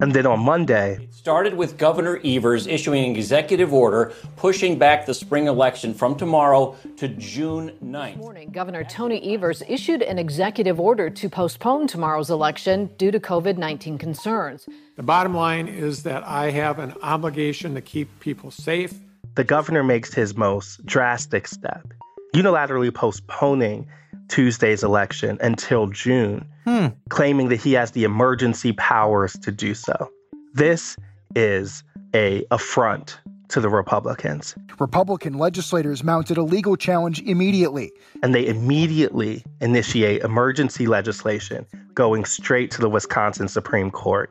And 0.00 0.12
then 0.12 0.26
on 0.26 0.40
Monday, 0.40 0.98
it 1.00 1.14
started 1.14 1.54
with 1.54 1.78
Governor 1.78 2.20
Evers 2.24 2.66
issuing 2.66 3.04
an 3.04 3.16
executive 3.16 3.72
order 3.72 4.12
pushing 4.36 4.78
back 4.78 5.06
the 5.06 5.14
spring 5.14 5.46
election 5.46 5.94
from 5.94 6.16
tomorrow 6.16 6.76
to 6.98 7.08
June 7.08 7.72
9th. 7.82 8.16
Morning, 8.18 8.50
Governor 8.50 8.84
Tony 8.84 9.34
Evers 9.34 9.62
issued 9.66 10.02
an 10.02 10.18
executive 10.18 10.78
order 10.78 11.08
to 11.08 11.28
postpone 11.30 11.86
tomorrow's 11.86 12.28
election 12.28 12.90
due 12.98 13.10
to 13.10 13.20
COVID 13.20 13.56
19 13.56 13.96
concerns. 13.96 14.68
The 14.96 15.02
bottom 15.02 15.34
line 15.34 15.68
is 15.68 16.02
that 16.02 16.22
I 16.26 16.50
have 16.50 16.78
an 16.80 16.92
obligation 17.02 17.74
to 17.74 17.80
keep 17.80 18.20
people 18.20 18.50
safe. 18.50 18.92
The 19.36 19.44
governor 19.44 19.82
makes 19.82 20.12
his 20.12 20.36
most 20.36 20.84
drastic 20.84 21.48
step, 21.48 21.94
unilaterally 22.34 22.92
postponing 22.92 23.86
Tuesday's 24.28 24.82
election 24.82 25.38
until 25.40 25.86
June, 25.86 26.46
hmm. 26.64 26.88
claiming 27.08 27.48
that 27.48 27.60
he 27.60 27.72
has 27.74 27.92
the 27.92 28.04
emergency 28.04 28.72
powers 28.72 29.34
to 29.42 29.52
do 29.52 29.74
so. 29.74 30.10
This 30.52 30.96
is 31.34 31.82
a 32.14 32.44
affront 32.50 33.18
to 33.48 33.60
the 33.60 33.68
Republicans. 33.68 34.56
Republican 34.80 35.34
legislators 35.34 36.02
mounted 36.02 36.36
a 36.36 36.42
legal 36.42 36.76
challenge 36.76 37.20
immediately. 37.22 37.92
And 38.22 38.34
they 38.34 38.46
immediately 38.46 39.44
initiate 39.60 40.22
emergency 40.22 40.86
legislation 40.86 41.66
going 41.94 42.24
straight 42.24 42.70
to 42.72 42.80
the 42.80 42.88
Wisconsin 42.88 43.46
Supreme 43.46 43.90
Court 43.90 44.30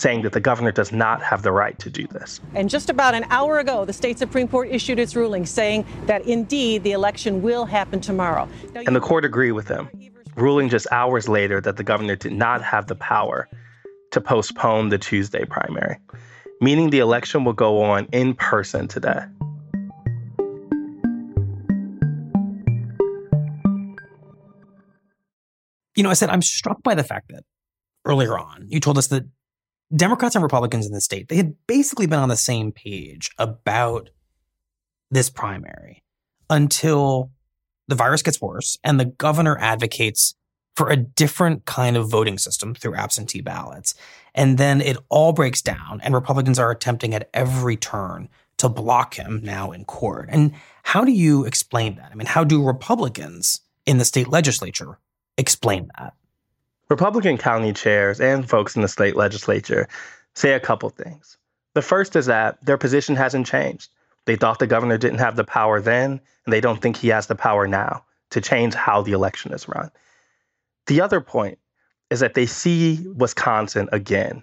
saying 0.00 0.22
that 0.22 0.32
the 0.32 0.40
governor 0.40 0.72
does 0.72 0.92
not 0.92 1.22
have 1.22 1.42
the 1.42 1.52
right 1.52 1.78
to 1.78 1.90
do 1.90 2.06
this. 2.06 2.40
And 2.54 2.70
just 2.70 2.88
about 2.88 3.14
an 3.14 3.24
hour 3.28 3.58
ago, 3.58 3.84
the 3.84 3.92
state 3.92 4.18
Supreme 4.18 4.48
Court 4.48 4.68
issued 4.70 4.98
its 4.98 5.14
ruling 5.14 5.44
saying 5.44 5.84
that 6.06 6.26
indeed 6.26 6.82
the 6.84 6.92
election 6.92 7.42
will 7.42 7.66
happen 7.66 8.00
tomorrow. 8.00 8.48
Now, 8.72 8.80
and 8.86 8.96
the 8.96 9.00
court 9.00 9.26
agreed 9.26 9.52
with 9.52 9.66
them, 9.66 9.90
ruling 10.36 10.70
just 10.70 10.86
hours 10.90 11.28
later 11.28 11.60
that 11.60 11.76
the 11.76 11.84
governor 11.84 12.16
did 12.16 12.32
not 12.32 12.62
have 12.62 12.86
the 12.86 12.94
power 12.94 13.46
to 14.12 14.20
postpone 14.22 14.88
the 14.88 14.96
Tuesday 14.96 15.44
primary, 15.44 15.98
meaning 16.62 16.88
the 16.88 17.00
election 17.00 17.44
will 17.44 17.52
go 17.52 17.82
on 17.82 18.06
in 18.10 18.32
person 18.34 18.88
today. 18.88 19.20
You 25.94 26.02
know, 26.02 26.10
Astead 26.10 26.30
I'm 26.30 26.40
struck 26.40 26.82
by 26.82 26.94
the 26.94 27.04
fact 27.04 27.28
that 27.28 27.44
earlier 28.06 28.38
on 28.38 28.66
you 28.70 28.80
told 28.80 28.96
us 28.96 29.08
that 29.08 29.24
Democrats 29.94 30.34
and 30.34 30.42
Republicans 30.42 30.86
in 30.86 30.92
the 30.92 31.00
state, 31.00 31.28
they 31.28 31.36
had 31.36 31.54
basically 31.66 32.06
been 32.06 32.18
on 32.18 32.28
the 32.28 32.36
same 32.36 32.72
page 32.72 33.30
about 33.38 34.10
this 35.10 35.28
primary 35.30 36.02
until 36.48 37.30
the 37.88 37.96
virus 37.96 38.22
gets 38.22 38.40
worse 38.40 38.78
and 38.84 39.00
the 39.00 39.04
governor 39.04 39.58
advocates 39.58 40.34
for 40.76 40.88
a 40.88 40.96
different 40.96 41.64
kind 41.64 41.96
of 41.96 42.08
voting 42.08 42.38
system 42.38 42.74
through 42.74 42.94
absentee 42.94 43.40
ballots. 43.40 43.94
And 44.34 44.56
then 44.56 44.80
it 44.80 44.96
all 45.08 45.32
breaks 45.32 45.60
down, 45.60 46.00
and 46.02 46.14
Republicans 46.14 46.58
are 46.58 46.70
attempting 46.70 47.14
at 47.14 47.28
every 47.34 47.76
turn 47.76 48.28
to 48.58 48.68
block 48.68 49.14
him 49.14 49.40
now 49.42 49.72
in 49.72 49.84
court. 49.84 50.28
And 50.30 50.54
how 50.84 51.04
do 51.04 51.12
you 51.12 51.44
explain 51.44 51.96
that? 51.96 52.10
I 52.12 52.14
mean, 52.14 52.26
how 52.26 52.44
do 52.44 52.62
Republicans 52.62 53.60
in 53.86 53.98
the 53.98 54.04
state 54.04 54.28
legislature 54.28 54.98
explain 55.36 55.90
that? 55.98 56.14
Republican 56.90 57.38
county 57.38 57.72
chairs 57.72 58.20
and 58.20 58.50
folks 58.50 58.74
in 58.74 58.82
the 58.82 58.88
state 58.88 59.16
legislature 59.16 59.88
say 60.34 60.52
a 60.52 60.60
couple 60.60 60.90
things. 60.90 61.38
The 61.74 61.82
first 61.82 62.16
is 62.16 62.26
that 62.26 62.62
their 62.64 62.76
position 62.76 63.14
hasn't 63.14 63.46
changed. 63.46 63.90
They 64.26 64.34
thought 64.34 64.58
the 64.58 64.66
governor 64.66 64.98
didn't 64.98 65.20
have 65.20 65.36
the 65.36 65.44
power 65.44 65.80
then, 65.80 66.20
and 66.44 66.52
they 66.52 66.60
don't 66.60 66.82
think 66.82 66.96
he 66.96 67.08
has 67.08 67.28
the 67.28 67.36
power 67.36 67.68
now 67.68 68.04
to 68.30 68.40
change 68.40 68.74
how 68.74 69.02
the 69.02 69.12
election 69.12 69.52
is 69.52 69.68
run. 69.68 69.90
The 70.88 71.00
other 71.00 71.20
point 71.20 71.58
is 72.10 72.20
that 72.20 72.34
they 72.34 72.46
see 72.46 73.06
Wisconsin 73.14 73.88
again 73.92 74.42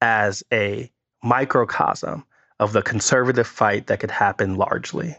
as 0.00 0.44
a 0.52 0.90
microcosm 1.24 2.24
of 2.60 2.72
the 2.72 2.82
conservative 2.82 3.48
fight 3.48 3.88
that 3.88 3.98
could 3.98 4.10
happen 4.12 4.54
largely. 4.54 5.16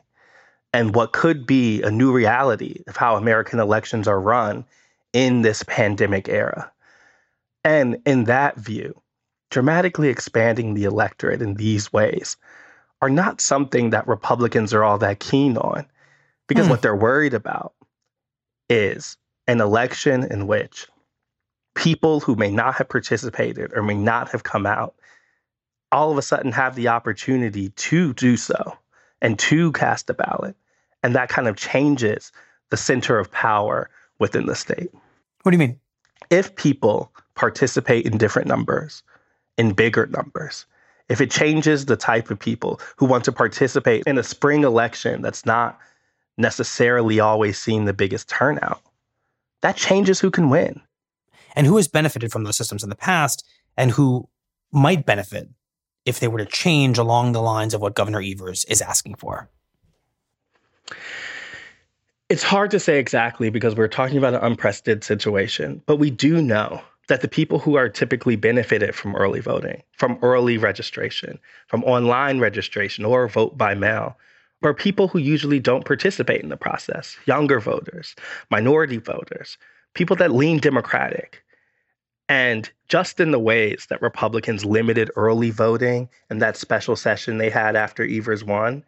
And 0.74 0.96
what 0.96 1.12
could 1.12 1.46
be 1.46 1.82
a 1.82 1.92
new 1.92 2.14
reality 2.14 2.84
of 2.88 2.96
how 2.96 3.18
American 3.18 3.60
elections 3.60 4.08
are 4.08 4.22
run 4.22 4.64
in 5.14 5.42
this 5.42 5.64
pandemic 5.64 6.30
era. 6.30 6.72
And 7.64 8.02
in 8.06 8.26
that 8.26 8.58
view, 8.58 9.00
dramatically 9.50 10.10
expanding 10.10 10.74
the 10.74 10.86
electorate 10.86 11.42
in 11.42 11.56
these 11.56 11.92
ways 11.92 12.38
are 13.02 13.10
not 13.10 13.42
something 13.42 13.90
that 13.90 14.08
Republicans 14.08 14.74
are 14.74 14.84
all 14.84 14.98
that 15.00 15.20
keen 15.20 15.58
on 15.58 15.86
because 16.48 16.68
mm. 16.68 16.70
what 16.70 16.82
they're 16.82 16.96
worried 16.96 17.34
about 17.34 17.74
is 18.70 19.18
an 19.48 19.60
election 19.60 20.24
in 20.32 20.48
which 20.48 20.88
people 21.76 22.20
who 22.20 22.36
may 22.36 22.52
not 22.52 22.76
have 22.76 22.90
participated 22.90 23.72
or 23.74 23.84
may 23.84 23.96
not 23.96 24.30
have 24.30 24.44
come 24.44 24.66
out 24.66 24.96
all 25.92 26.12
of 26.12 26.18
a 26.18 26.22
sudden 26.22 26.52
have 26.52 26.76
the 26.76 26.88
opportunity 26.88 27.70
to 27.70 28.14
do 28.14 28.38
so 28.38 28.78
and 29.22 29.38
to 29.38 29.72
cast 29.74 30.10
a 30.10 30.14
ballot. 30.14 30.56
And 31.04 31.16
that 31.16 31.30
kind 31.30 31.48
of 31.48 31.58
changes 31.58 32.32
the 32.70 32.78
center 32.78 33.20
of 33.20 33.32
power 33.32 33.90
within 34.20 34.46
the 34.46 34.56
state. 34.56 34.92
What 35.44 35.52
do 35.52 35.56
you 35.56 35.60
mean? 35.60 35.80
If 36.30 36.56
people 36.56 37.12
participate 37.36 38.06
in 38.06 38.18
different 38.18 38.48
numbers, 38.48 39.04
in 39.58 39.74
bigger 39.74 40.06
numbers, 40.08 40.66
if 41.10 41.20
it 41.20 41.32
changes 41.32 41.86
the 41.86 41.98
type 41.98 42.30
of 42.30 42.40
people 42.40 42.80
who 42.96 43.06
want 43.06 43.26
to 43.26 43.32
participate 43.32 44.04
in 44.06 44.18
a 44.18 44.24
spring 44.24 44.64
election 44.64 45.22
that's 45.22 45.46
not 45.46 45.78
necessarily 46.38 47.20
always 47.20 47.60
seeing 47.60 47.86
the 47.86 47.94
biggest 47.94 48.30
turnout, 48.30 48.82
that 49.62 49.76
changes 49.76 50.20
who 50.20 50.32
can 50.32 50.50
win. 50.50 50.82
And 51.54 51.68
who 51.68 51.76
has 51.76 51.90
benefited 51.90 52.32
from 52.32 52.46
those 52.46 52.56
systems 52.56 52.82
in 52.82 52.90
the 52.90 52.96
past 52.96 53.46
and 53.76 53.92
who 53.92 54.30
might 54.72 55.06
benefit 55.06 55.50
if 56.06 56.20
they 56.20 56.30
were 56.30 56.38
to 56.38 56.46
change 56.46 56.98
along 56.98 57.34
the 57.34 57.42
lines 57.42 57.74
of 57.74 57.82
what 57.82 57.94
Governor 57.94 58.22
Evers 58.22 58.64
is 58.66 58.82
asking 58.82 59.16
for? 59.16 59.50
It's 62.32 62.44
hard 62.44 62.72
to 62.72 62.80
say 62.80 62.98
exactly 62.98 63.50
because 63.50 63.76
we're 63.76 63.90
talking 63.90 64.18
about 64.18 64.36
an 64.36 64.40
unprecedented 64.42 65.04
situation, 65.04 65.82
but 65.86 65.98
we 65.98 66.10
do 66.10 66.42
know 66.42 66.82
that 67.10 67.20
the 67.20 67.28
people 67.28 67.60
who 67.60 67.76
are 67.76 67.90
typically 67.90 68.38
benefited 68.38 68.96
from 68.96 69.18
early 69.18 69.42
voting, 69.42 69.84
from 69.98 70.18
early 70.22 70.58
registration, 70.58 71.38
from 71.68 71.84
online 71.84 72.40
registration 72.40 73.04
or 73.04 73.28
vote 73.28 73.58
by 73.58 73.76
mail, 73.76 74.18
are 74.64 74.74
people 74.74 75.10
who 75.10 75.20
usually 75.20 75.60
don't 75.60 75.84
participate 75.84 76.40
in 76.42 76.48
the 76.48 76.56
process 76.56 77.18
younger 77.26 77.60
voters, 77.60 78.16
minority 78.50 78.96
voters, 78.96 79.58
people 79.94 80.16
that 80.16 80.32
lean 80.32 80.58
Democratic. 80.58 81.44
And 82.30 82.72
just 82.88 83.20
in 83.20 83.32
the 83.32 83.40
ways 83.40 83.88
that 83.90 84.02
Republicans 84.02 84.64
limited 84.64 85.12
early 85.18 85.50
voting 85.50 86.08
and 86.30 86.42
that 86.42 86.56
special 86.56 86.96
session 86.96 87.40
they 87.40 87.50
had 87.50 87.76
after 87.76 88.06
Evers 88.06 88.42
won, 88.42 88.86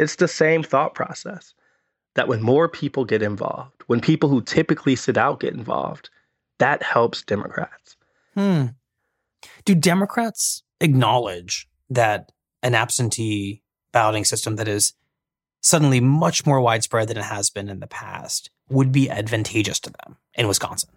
it's 0.00 0.16
the 0.16 0.26
same 0.26 0.64
thought 0.64 0.94
process 0.94 1.54
that 2.14 2.28
when 2.28 2.42
more 2.42 2.68
people 2.68 3.04
get 3.04 3.22
involved, 3.22 3.82
when 3.86 4.00
people 4.00 4.28
who 4.28 4.42
typically 4.42 4.96
sit 4.96 5.16
out 5.16 5.40
get 5.40 5.54
involved, 5.54 6.10
that 6.58 6.82
helps 6.82 7.22
Democrats. 7.22 7.96
Hmm. 8.34 8.66
Do 9.64 9.74
Democrats 9.74 10.62
acknowledge 10.80 11.68
that 11.88 12.32
an 12.62 12.74
absentee 12.74 13.62
balloting 13.92 14.24
system 14.24 14.56
that 14.56 14.68
is 14.68 14.94
suddenly 15.62 16.00
much 16.00 16.46
more 16.46 16.60
widespread 16.60 17.08
than 17.08 17.16
it 17.16 17.24
has 17.24 17.50
been 17.50 17.68
in 17.68 17.80
the 17.80 17.86
past 17.86 18.50
would 18.68 18.92
be 18.92 19.10
advantageous 19.10 19.80
to 19.80 19.90
them 19.90 20.16
in 20.34 20.48
Wisconsin? 20.48 20.90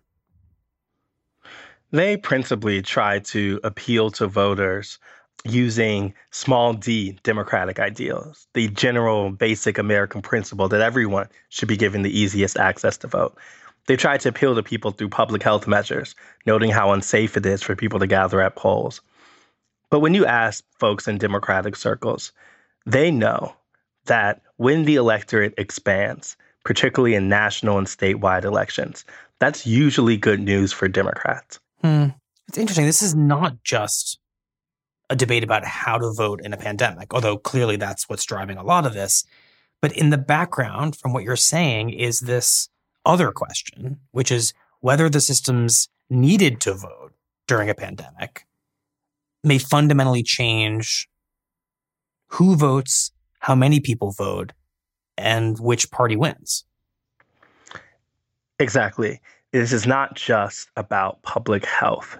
They 1.91 2.17
principally 2.17 2.81
try 2.81 3.19
to 3.19 3.59
appeal 3.63 4.09
to 4.11 4.27
voters 4.27 4.97
using 5.45 6.13
small 6.31 6.73
d 6.73 7.17
democratic 7.23 7.79
ideals, 7.79 8.47
the 8.53 8.69
general 8.69 9.31
basic 9.31 9.77
American 9.77 10.21
principle 10.21 10.67
that 10.69 10.81
everyone 10.81 11.27
should 11.49 11.67
be 11.67 11.77
given 11.77 12.01
the 12.01 12.17
easiest 12.17 12.57
access 12.57 12.97
to 12.97 13.07
vote. 13.07 13.37
They 13.87 13.97
try 13.97 14.17
to 14.17 14.29
appeal 14.29 14.55
to 14.55 14.63
people 14.63 14.91
through 14.91 15.09
public 15.09 15.43
health 15.43 15.67
measures, 15.67 16.15
noting 16.45 16.71
how 16.71 16.93
unsafe 16.93 17.35
it 17.35 17.45
is 17.45 17.61
for 17.61 17.75
people 17.75 17.99
to 17.99 18.07
gather 18.07 18.41
at 18.41 18.55
polls. 18.55 19.01
But 19.89 19.99
when 19.99 20.13
you 20.13 20.25
ask 20.25 20.63
folks 20.79 21.07
in 21.07 21.17
Democratic 21.17 21.75
circles, 21.75 22.31
they 22.85 23.11
know 23.11 23.53
that 24.05 24.41
when 24.57 24.85
the 24.85 24.95
electorate 24.95 25.53
expands, 25.57 26.37
particularly 26.63 27.15
in 27.15 27.27
national 27.27 27.77
and 27.77 27.87
statewide 27.87 28.45
elections, 28.45 29.03
that's 29.39 29.67
usually 29.67 30.15
good 30.15 30.39
news 30.39 30.71
for 30.71 30.87
Democrats. 30.87 31.59
Hmm. 31.81 32.07
It's 32.47 32.57
interesting. 32.57 32.85
This 32.85 33.01
is 33.01 33.15
not 33.15 33.61
just 33.63 34.19
a 35.09 35.15
debate 35.15 35.43
about 35.43 35.65
how 35.65 35.97
to 35.97 36.11
vote 36.11 36.41
in 36.43 36.53
a 36.53 36.57
pandemic, 36.57 37.13
although 37.13 37.37
clearly 37.37 37.75
that's 37.75 38.07
what's 38.09 38.25
driving 38.25 38.57
a 38.57 38.63
lot 38.63 38.85
of 38.85 38.93
this. 38.93 39.25
But 39.81 39.91
in 39.97 40.09
the 40.09 40.17
background, 40.17 40.95
from 40.95 41.13
what 41.13 41.23
you're 41.23 41.35
saying, 41.35 41.91
is 41.91 42.21
this 42.21 42.69
other 43.05 43.31
question, 43.31 43.99
which 44.11 44.31
is 44.31 44.53
whether 44.79 45.09
the 45.09 45.21
systems 45.21 45.89
needed 46.09 46.61
to 46.61 46.73
vote 46.73 47.13
during 47.47 47.69
a 47.69 47.75
pandemic 47.75 48.45
may 49.43 49.57
fundamentally 49.57 50.23
change 50.23 51.09
who 52.27 52.55
votes, 52.55 53.11
how 53.39 53.55
many 53.55 53.79
people 53.79 54.11
vote, 54.11 54.53
and 55.17 55.59
which 55.59 55.91
party 55.91 56.15
wins. 56.15 56.65
Exactly. 58.59 59.21
This 59.51 59.71
is 59.71 59.85
not 59.85 60.15
just 60.15 60.69
about 60.75 61.21
public 61.21 61.65
health. 61.65 62.17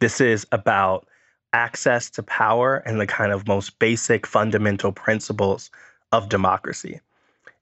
This 0.00 0.20
is 0.20 0.46
about 0.52 1.07
access 1.52 2.10
to 2.10 2.22
power 2.22 2.76
and 2.76 3.00
the 3.00 3.06
kind 3.06 3.32
of 3.32 3.46
most 3.46 3.78
basic 3.78 4.26
fundamental 4.26 4.92
principles 4.92 5.70
of 6.12 6.28
democracy. 6.28 7.00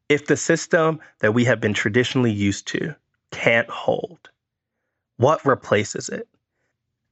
If 0.09 0.27
the 0.27 0.37
system 0.37 1.01
that 1.21 1.35
we 1.35 1.45
have 1.45 1.61
been 1.61 1.75
traditionally 1.75 2.33
used 2.33 2.67
to 2.69 2.95
can't 3.31 3.69
hold, 3.69 4.31
what 5.17 5.45
replaces 5.45 6.09
it? 6.09 6.29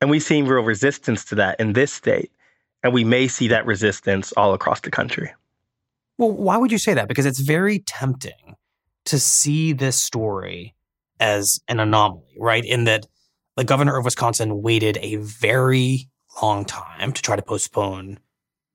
And 0.00 0.10
we've 0.10 0.22
seen 0.22 0.46
real 0.46 0.62
resistance 0.62 1.24
to 1.26 1.34
that 1.36 1.58
in 1.58 1.72
this 1.72 1.92
state. 1.92 2.30
And 2.82 2.92
we 2.92 3.04
may 3.04 3.28
see 3.28 3.48
that 3.48 3.64
resistance 3.64 4.32
all 4.36 4.52
across 4.52 4.80
the 4.80 4.90
country. 4.90 5.32
Well, 6.18 6.30
why 6.30 6.58
would 6.58 6.70
you 6.70 6.78
say 6.78 6.94
that? 6.94 7.08
Because 7.08 7.26
it's 7.26 7.40
very 7.40 7.78
tempting 7.78 8.56
to 9.06 9.18
see 9.18 9.72
this 9.72 9.98
story 9.98 10.74
as 11.18 11.60
an 11.68 11.80
anomaly, 11.80 12.36
right? 12.38 12.64
In 12.64 12.84
that 12.84 13.06
the 13.56 13.64
governor 13.64 13.96
of 13.96 14.04
Wisconsin 14.04 14.62
waited 14.62 14.98
a 15.00 15.16
very 15.16 16.08
long 16.42 16.64
time 16.64 17.12
to 17.12 17.22
try 17.22 17.36
to 17.36 17.42
postpone 17.42 18.18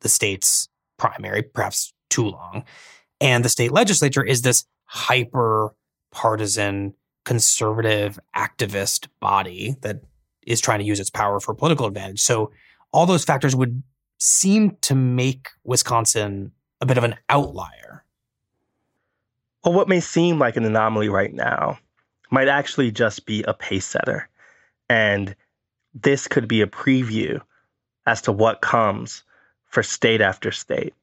the 0.01 0.09
state's 0.09 0.69
primary, 0.97 1.43
perhaps 1.43 1.93
too 2.09 2.29
long. 2.29 2.63
And 3.21 3.43
the 3.43 3.49
state 3.49 3.71
legislature 3.71 4.23
is 4.23 4.41
this 4.41 4.65
hyper 4.85 5.75
partisan, 6.11 6.93
conservative 7.25 8.19
activist 8.35 9.07
body 9.19 9.75
that 9.81 10.01
is 10.45 10.61
trying 10.61 10.79
to 10.79 10.85
use 10.85 10.99
its 10.99 11.09
power 11.09 11.39
for 11.39 11.53
political 11.53 11.85
advantage. 11.85 12.21
So 12.21 12.51
all 12.91 13.05
those 13.05 13.23
factors 13.23 13.55
would 13.55 13.83
seem 14.17 14.77
to 14.81 14.95
make 14.95 15.49
Wisconsin 15.63 16.51
a 16.81 16.85
bit 16.85 16.97
of 16.97 17.03
an 17.03 17.15
outlier. 17.29 18.03
Well, 19.63 19.73
what 19.73 19.89
may 19.89 19.99
seem 19.99 20.39
like 20.39 20.55
an 20.55 20.65
anomaly 20.65 21.09
right 21.09 21.33
now 21.33 21.77
might 22.31 22.47
actually 22.47 22.91
just 22.91 23.25
be 23.25 23.43
a 23.43 23.53
pace 23.53 23.85
setter. 23.85 24.29
And 24.89 25.35
this 25.93 26.27
could 26.27 26.47
be 26.47 26.61
a 26.61 26.67
preview 26.67 27.41
as 28.09 28.23
to 28.23 28.31
what 28.31 28.59
comes 28.59 29.21
for 29.67 29.83
state 29.83 30.19
after 30.19 30.51
state. 30.51 30.95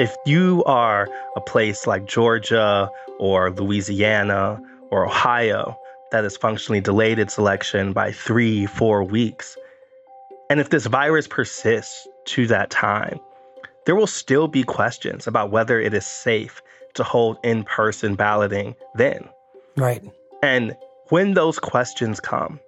If 0.00 0.16
you 0.26 0.64
are 0.66 1.08
a 1.36 1.40
place 1.40 1.86
like 1.86 2.06
Georgia 2.06 2.90
or 3.20 3.52
Louisiana 3.52 4.60
or 4.90 5.06
Ohio 5.06 5.78
that 6.10 6.24
has 6.24 6.36
functionally 6.36 6.80
delayed 6.80 7.20
its 7.20 7.38
election 7.38 7.92
by 7.92 8.10
three, 8.10 8.66
four 8.66 9.04
weeks, 9.04 9.56
and 10.50 10.58
if 10.58 10.70
this 10.70 10.86
virus 10.86 11.28
persists 11.28 12.08
to 12.24 12.48
that 12.48 12.70
time, 12.70 13.20
there 13.86 13.94
will 13.94 14.08
still 14.08 14.48
be 14.48 14.64
questions 14.64 15.28
about 15.28 15.52
whether 15.52 15.80
it 15.80 15.94
is 15.94 16.04
safe 16.04 16.60
to 16.94 17.04
hold 17.04 17.38
in 17.44 17.62
person 17.62 18.16
balloting 18.16 18.74
then. 18.96 19.28
Right. 19.76 20.02
And 20.42 20.76
when 21.08 21.34
those 21.34 21.58
questions 21.58 22.20
come 22.20 22.60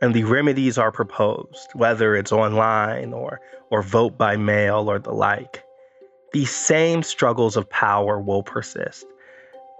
and 0.00 0.14
the 0.14 0.24
remedies 0.24 0.78
are 0.78 0.92
proposed, 0.92 1.68
whether 1.74 2.14
it's 2.16 2.32
online 2.32 3.12
or, 3.12 3.40
or 3.70 3.82
vote 3.82 4.18
by 4.18 4.36
mail 4.36 4.90
or 4.90 4.98
the 4.98 5.12
like, 5.12 5.64
these 6.32 6.50
same 6.50 7.02
struggles 7.02 7.56
of 7.56 7.68
power 7.70 8.18
will 8.18 8.42
persist. 8.42 9.06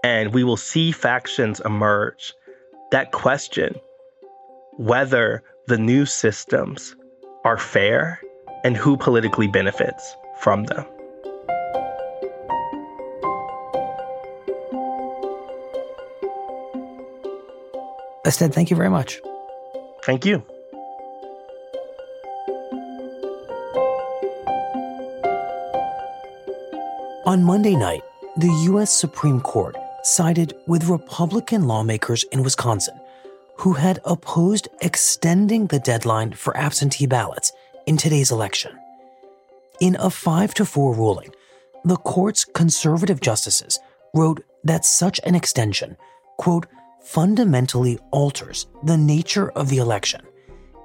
And 0.03 0.33
we 0.33 0.43
will 0.43 0.57
see 0.57 0.91
factions 0.91 1.59
emerge 1.65 2.33
that 2.91 3.11
question 3.11 3.75
whether 4.77 5.43
the 5.67 5.77
new 5.77 6.05
systems 6.05 6.95
are 7.43 7.57
fair 7.57 8.21
and 8.63 8.77
who 8.77 8.97
politically 8.97 9.47
benefits 9.47 10.15
from 10.39 10.65
them. 10.65 10.85
Astead, 18.25 18.53
thank 18.53 18.69
you 18.69 18.75
very 18.75 18.89
much. 18.89 19.21
Thank 20.03 20.25
you. 20.25 20.43
On 27.25 27.43
Monday 27.43 27.75
night, 27.75 28.01
the 28.37 28.51
U.S. 28.65 28.91
Supreme 28.91 29.41
Court 29.41 29.75
sided 30.03 30.53
with 30.67 30.87
Republican 30.87 31.67
lawmakers 31.67 32.23
in 32.31 32.43
Wisconsin 32.43 32.99
who 33.57 33.73
had 33.73 33.99
opposed 34.05 34.67
extending 34.81 35.67
the 35.67 35.79
deadline 35.79 36.33
for 36.33 36.55
absentee 36.57 37.05
ballots 37.05 37.51
in 37.85 37.97
today's 37.97 38.31
election. 38.31 38.77
In 39.79 39.95
a 39.99 40.09
5 40.09 40.53
to 40.55 40.65
4 40.65 40.93
ruling, 40.93 41.33
the 41.83 41.97
court's 41.97 42.45
conservative 42.45 43.21
justices 43.21 43.79
wrote 44.13 44.43
that 44.63 44.85
such 44.85 45.19
an 45.23 45.35
extension, 45.35 45.97
quote, 46.37 46.65
fundamentally 47.05 47.99
alters 48.11 48.65
the 48.83 48.97
nature 48.97 49.51
of 49.51 49.69
the 49.69 49.77
election 49.77 50.21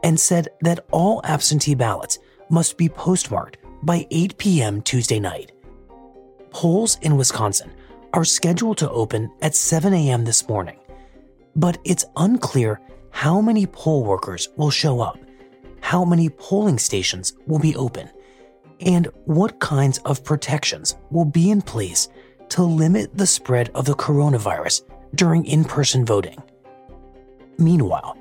and 0.04 0.20
said 0.20 0.48
that 0.60 0.84
all 0.90 1.20
absentee 1.24 1.74
ballots 1.74 2.18
must 2.50 2.76
be 2.76 2.88
postmarked 2.88 3.56
by 3.82 4.06
8 4.10 4.36
p.m. 4.36 4.82
Tuesday 4.82 5.18
night. 5.18 5.52
Polls 6.50 6.98
in 7.00 7.16
Wisconsin 7.16 7.70
are 8.12 8.24
scheduled 8.24 8.76
to 8.78 8.90
open 8.90 9.32
at 9.40 9.54
7 9.54 9.94
a.m. 9.94 10.24
this 10.24 10.46
morning, 10.48 10.78
but 11.56 11.78
it's 11.84 12.04
unclear 12.16 12.80
how 13.10 13.40
many 13.40 13.66
poll 13.66 14.04
workers 14.04 14.48
will 14.56 14.70
show 14.70 15.00
up, 15.00 15.18
how 15.80 16.04
many 16.04 16.28
polling 16.28 16.78
stations 16.78 17.32
will 17.46 17.58
be 17.58 17.74
open, 17.76 18.10
and 18.80 19.06
what 19.24 19.58
kinds 19.58 19.98
of 19.98 20.24
protections 20.24 20.96
will 21.10 21.24
be 21.24 21.50
in 21.50 21.62
place 21.62 22.08
to 22.50 22.62
limit 22.62 23.16
the 23.16 23.26
spread 23.26 23.70
of 23.74 23.84
the 23.84 23.94
coronavirus 23.94 24.82
during 25.14 25.44
in 25.44 25.64
person 25.64 26.04
voting. 26.04 26.42
Meanwhile, 27.58 28.16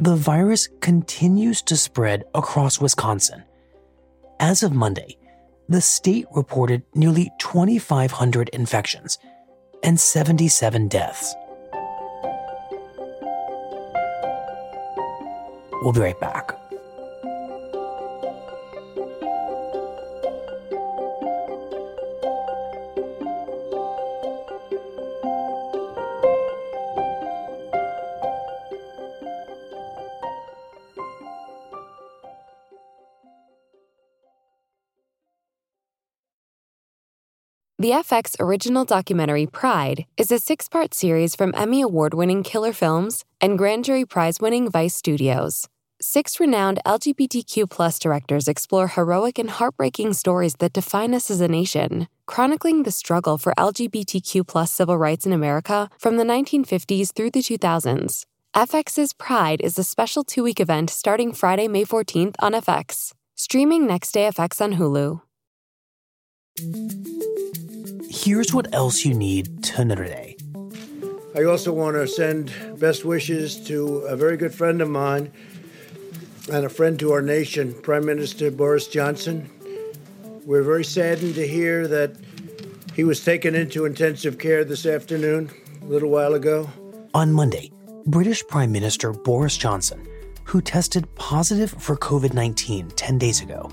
the 0.00 0.16
virus 0.16 0.68
continues 0.80 1.62
to 1.62 1.76
spread 1.76 2.24
across 2.34 2.80
Wisconsin. 2.80 3.44
As 4.40 4.62
of 4.62 4.72
Monday, 4.72 5.16
the 5.68 5.80
state 5.80 6.26
reported 6.34 6.82
nearly 6.94 7.30
2,500 7.38 8.48
infections 8.50 9.18
and 9.82 9.98
77 9.98 10.88
deaths. 10.88 11.34
We'll 15.82 15.92
be 15.92 16.00
right 16.00 16.18
back. 16.20 16.63
The 37.84 37.90
FX 37.90 38.36
original 38.40 38.86
documentary 38.86 39.44
Pride 39.44 40.06
is 40.16 40.32
a 40.32 40.38
six 40.38 40.70
part 40.70 40.94
series 40.94 41.36
from 41.36 41.52
Emmy 41.54 41.82
Award 41.82 42.14
winning 42.14 42.42
Killer 42.42 42.72
Films 42.72 43.26
and 43.42 43.58
Grand 43.58 43.84
Jury 43.84 44.06
Prize 44.06 44.40
winning 44.40 44.70
Vice 44.70 44.94
Studios. 44.94 45.68
Six 46.00 46.40
renowned 46.40 46.80
LGBTQ 46.86 47.98
directors 48.00 48.48
explore 48.48 48.88
heroic 48.88 49.38
and 49.38 49.50
heartbreaking 49.50 50.14
stories 50.14 50.54
that 50.60 50.72
define 50.72 51.12
us 51.12 51.30
as 51.30 51.42
a 51.42 51.46
nation, 51.46 52.08
chronicling 52.24 52.84
the 52.84 52.90
struggle 52.90 53.36
for 53.36 53.52
LGBTQ 53.58 54.66
civil 54.66 54.96
rights 54.96 55.26
in 55.26 55.34
America 55.34 55.90
from 55.98 56.16
the 56.16 56.24
1950s 56.24 57.12
through 57.14 57.32
the 57.32 57.40
2000s. 57.40 58.24
FX's 58.56 59.12
Pride 59.12 59.60
is 59.60 59.78
a 59.78 59.84
special 59.84 60.24
two 60.24 60.42
week 60.42 60.58
event 60.58 60.88
starting 60.88 61.34
Friday, 61.34 61.68
May 61.68 61.84
14th 61.84 62.36
on 62.38 62.54
FX. 62.54 63.12
Streaming 63.34 63.86
next 63.86 64.12
day 64.12 64.26
FX 64.26 64.62
on 64.62 64.76
Hulu. 64.76 65.20
Here's 68.24 68.54
what 68.54 68.72
else 68.72 69.04
you 69.04 69.12
need 69.12 69.62
to 69.64 69.84
know 69.84 69.96
today. 69.96 70.38
I 71.36 71.44
also 71.44 71.74
want 71.74 71.96
to 71.96 72.08
send 72.08 72.50
best 72.78 73.04
wishes 73.04 73.62
to 73.66 73.98
a 73.98 74.16
very 74.16 74.38
good 74.38 74.54
friend 74.54 74.80
of 74.80 74.88
mine 74.88 75.30
and 76.50 76.64
a 76.64 76.70
friend 76.70 76.98
to 77.00 77.12
our 77.12 77.20
nation, 77.20 77.74
Prime 77.82 78.06
Minister 78.06 78.50
Boris 78.50 78.88
Johnson. 78.88 79.50
We're 80.46 80.62
very 80.62 80.84
saddened 80.84 81.34
to 81.34 81.46
hear 81.46 81.86
that 81.86 82.16
he 82.94 83.04
was 83.04 83.22
taken 83.22 83.54
into 83.54 83.84
intensive 83.84 84.38
care 84.38 84.64
this 84.64 84.86
afternoon, 84.86 85.50
a 85.82 85.84
little 85.84 86.08
while 86.08 86.32
ago. 86.32 86.70
On 87.12 87.30
Monday, 87.30 87.72
British 88.06 88.42
Prime 88.48 88.72
Minister 88.72 89.12
Boris 89.12 89.58
Johnson, 89.58 90.02
who 90.44 90.62
tested 90.62 91.14
positive 91.16 91.72
for 91.72 91.94
COVID 91.94 92.32
19 92.32 92.88
10 92.88 93.18
days 93.18 93.42
ago, 93.42 93.70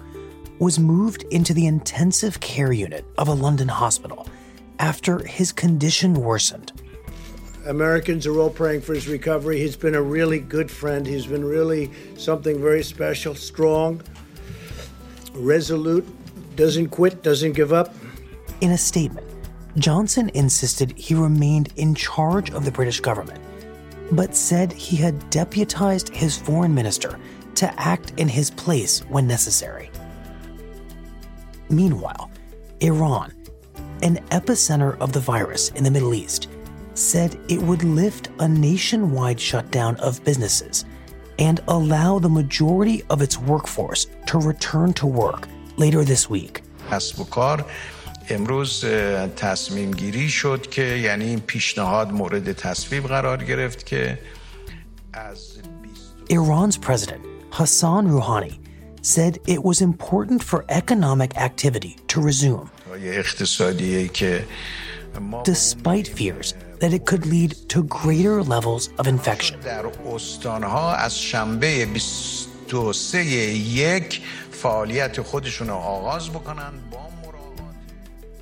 was 0.59 0.77
moved 0.77 1.23
into 1.31 1.53
the 1.53 1.67
intensive 1.67 2.41
care 2.41 2.73
unit 2.73 3.05
of 3.17 3.29
a 3.29 3.33
London 3.33 3.69
hospital 3.69 4.27
after 4.81 5.19
his 5.19 5.53
condition 5.53 6.13
worsened. 6.15 6.73
Americans 7.65 8.27
are 8.27 8.37
all 8.39 8.49
praying 8.49 8.81
for 8.81 8.93
his 8.93 9.07
recovery. 9.07 9.59
He's 9.59 9.77
been 9.77 9.95
a 9.95 10.01
really 10.01 10.39
good 10.39 10.69
friend. 10.69 11.07
He's 11.07 11.27
been 11.27 11.45
really 11.45 11.91
something 12.17 12.59
very 12.59 12.83
special, 12.83 13.35
strong, 13.35 14.01
resolute, 15.33 16.05
doesn't 16.57 16.89
quit, 16.89 17.23
doesn't 17.23 17.53
give 17.53 17.71
up. 17.71 17.93
In 18.59 18.71
a 18.71 18.77
statement, 18.77 19.27
Johnson 19.77 20.29
insisted 20.33 20.91
he 20.97 21.13
remained 21.13 21.71
in 21.77 21.95
charge 21.95 22.49
of 22.51 22.65
the 22.65 22.71
British 22.71 22.99
government 22.99 23.41
but 24.11 24.35
said 24.35 24.73
he 24.73 24.97
had 24.97 25.29
deputized 25.29 26.09
his 26.09 26.37
foreign 26.37 26.75
minister 26.75 27.17
to 27.55 27.79
act 27.79 28.13
in 28.17 28.27
his 28.27 28.51
place 28.51 28.99
when 29.09 29.25
necessary. 29.25 29.89
Meanwhile, 31.69 32.29
Iran, 32.81 33.33
an 34.02 34.16
epicenter 34.30 34.98
of 34.98 35.12
the 35.12 35.20
virus 35.20 35.70
in 35.70 35.84
the 35.84 35.90
Middle 35.90 36.14
East, 36.14 36.48
said 36.94 37.38
it 37.48 37.60
would 37.62 37.84
lift 37.84 38.30
a 38.38 38.48
nationwide 38.48 39.40
shutdown 39.40 39.96
of 39.96 40.22
businesses 40.24 40.84
and 41.38 41.60
allow 41.68 42.18
the 42.18 42.28
majority 42.28 43.02
of 43.10 43.20
its 43.22 43.38
workforce 43.38 44.06
to 44.26 44.38
return 44.38 44.92
to 44.94 45.06
work 45.06 45.48
later 45.76 46.04
this 46.04 46.30
week. 46.30 46.62
امروز 48.30 48.84
تصمیم 49.36 49.90
گیری 49.90 50.28
شد 50.28 50.66
که 50.70 50.82
یعنی 50.82 51.24
این 51.24 51.40
پیشنهاد 51.40 52.12
مورد 52.12 52.52
تصویب 52.52 53.06
قرار 53.06 53.44
گرفت 53.44 53.86
که 53.86 54.18
از 55.12 55.58
Iran's 56.28 56.76
president, 56.76 57.22
Hassan 57.52 58.08
Rouhani, 58.08 58.58
said 59.02 59.38
it 59.46 59.62
was 59.62 59.80
important 59.80 60.42
for 60.42 60.64
economic 60.68 61.36
activity 61.36 61.96
to 62.08 62.20
resume, 62.20 62.68
اقتصادی 62.68 62.79
که 62.79 62.79
despite 65.43 66.07
fears 66.07 66.53
that 66.79 66.93
it 66.93 67.05
could 67.05 67.25
lead 67.25 67.51
to 67.69 67.83
greater 67.83 68.41
levels 68.43 68.89
of 68.97 69.07
infection. 69.07 69.59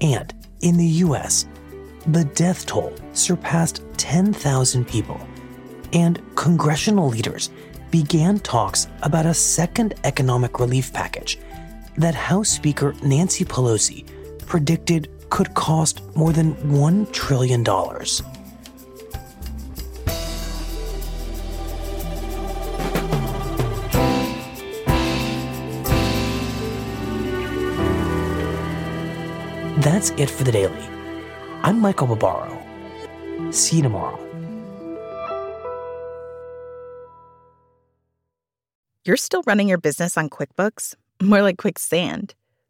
And 0.02 0.34
in 0.62 0.78
the 0.78 0.86
US, 1.06 1.46
the 2.08 2.24
death 2.36 2.66
toll 2.66 2.94
surpassed 3.14 3.82
10,000 3.98 4.88
people, 4.88 5.20
and 5.94 6.22
congressional 6.36 7.10
leaders 7.10 7.50
began 7.92 8.40
talks 8.40 8.88
about 9.02 9.26
a 9.26 9.34
second 9.34 9.96
economic 10.04 10.60
relief 10.60 10.94
package 10.94 11.40
that 11.98 12.16
House 12.16 12.50
Speaker 12.50 12.94
Nancy 13.04 13.44
Pelosi 13.44 14.06
predicted 14.50 15.08
could 15.30 15.54
cost 15.54 16.02
more 16.16 16.34
than 16.34 16.56
$1 16.56 17.14
trillion. 17.14 17.64
That's 29.82 30.10
it 30.18 30.30
for 30.30 30.44
the 30.44 30.52
daily. 30.52 30.76
I'm 31.62 31.80
Michael 31.80 32.08
Barbaro. 32.08 32.58
See 33.52 33.78
you 33.78 33.84
tomorrow. 33.84 34.20
You're 39.06 39.16
still 39.16 39.44
running 39.46 39.70
your 39.70 39.78
business 39.78 40.18
on 40.18 40.30
QuickBooks? 40.30 40.96
More 41.22 41.42
like 41.42 41.58
quicksand. 41.58 42.34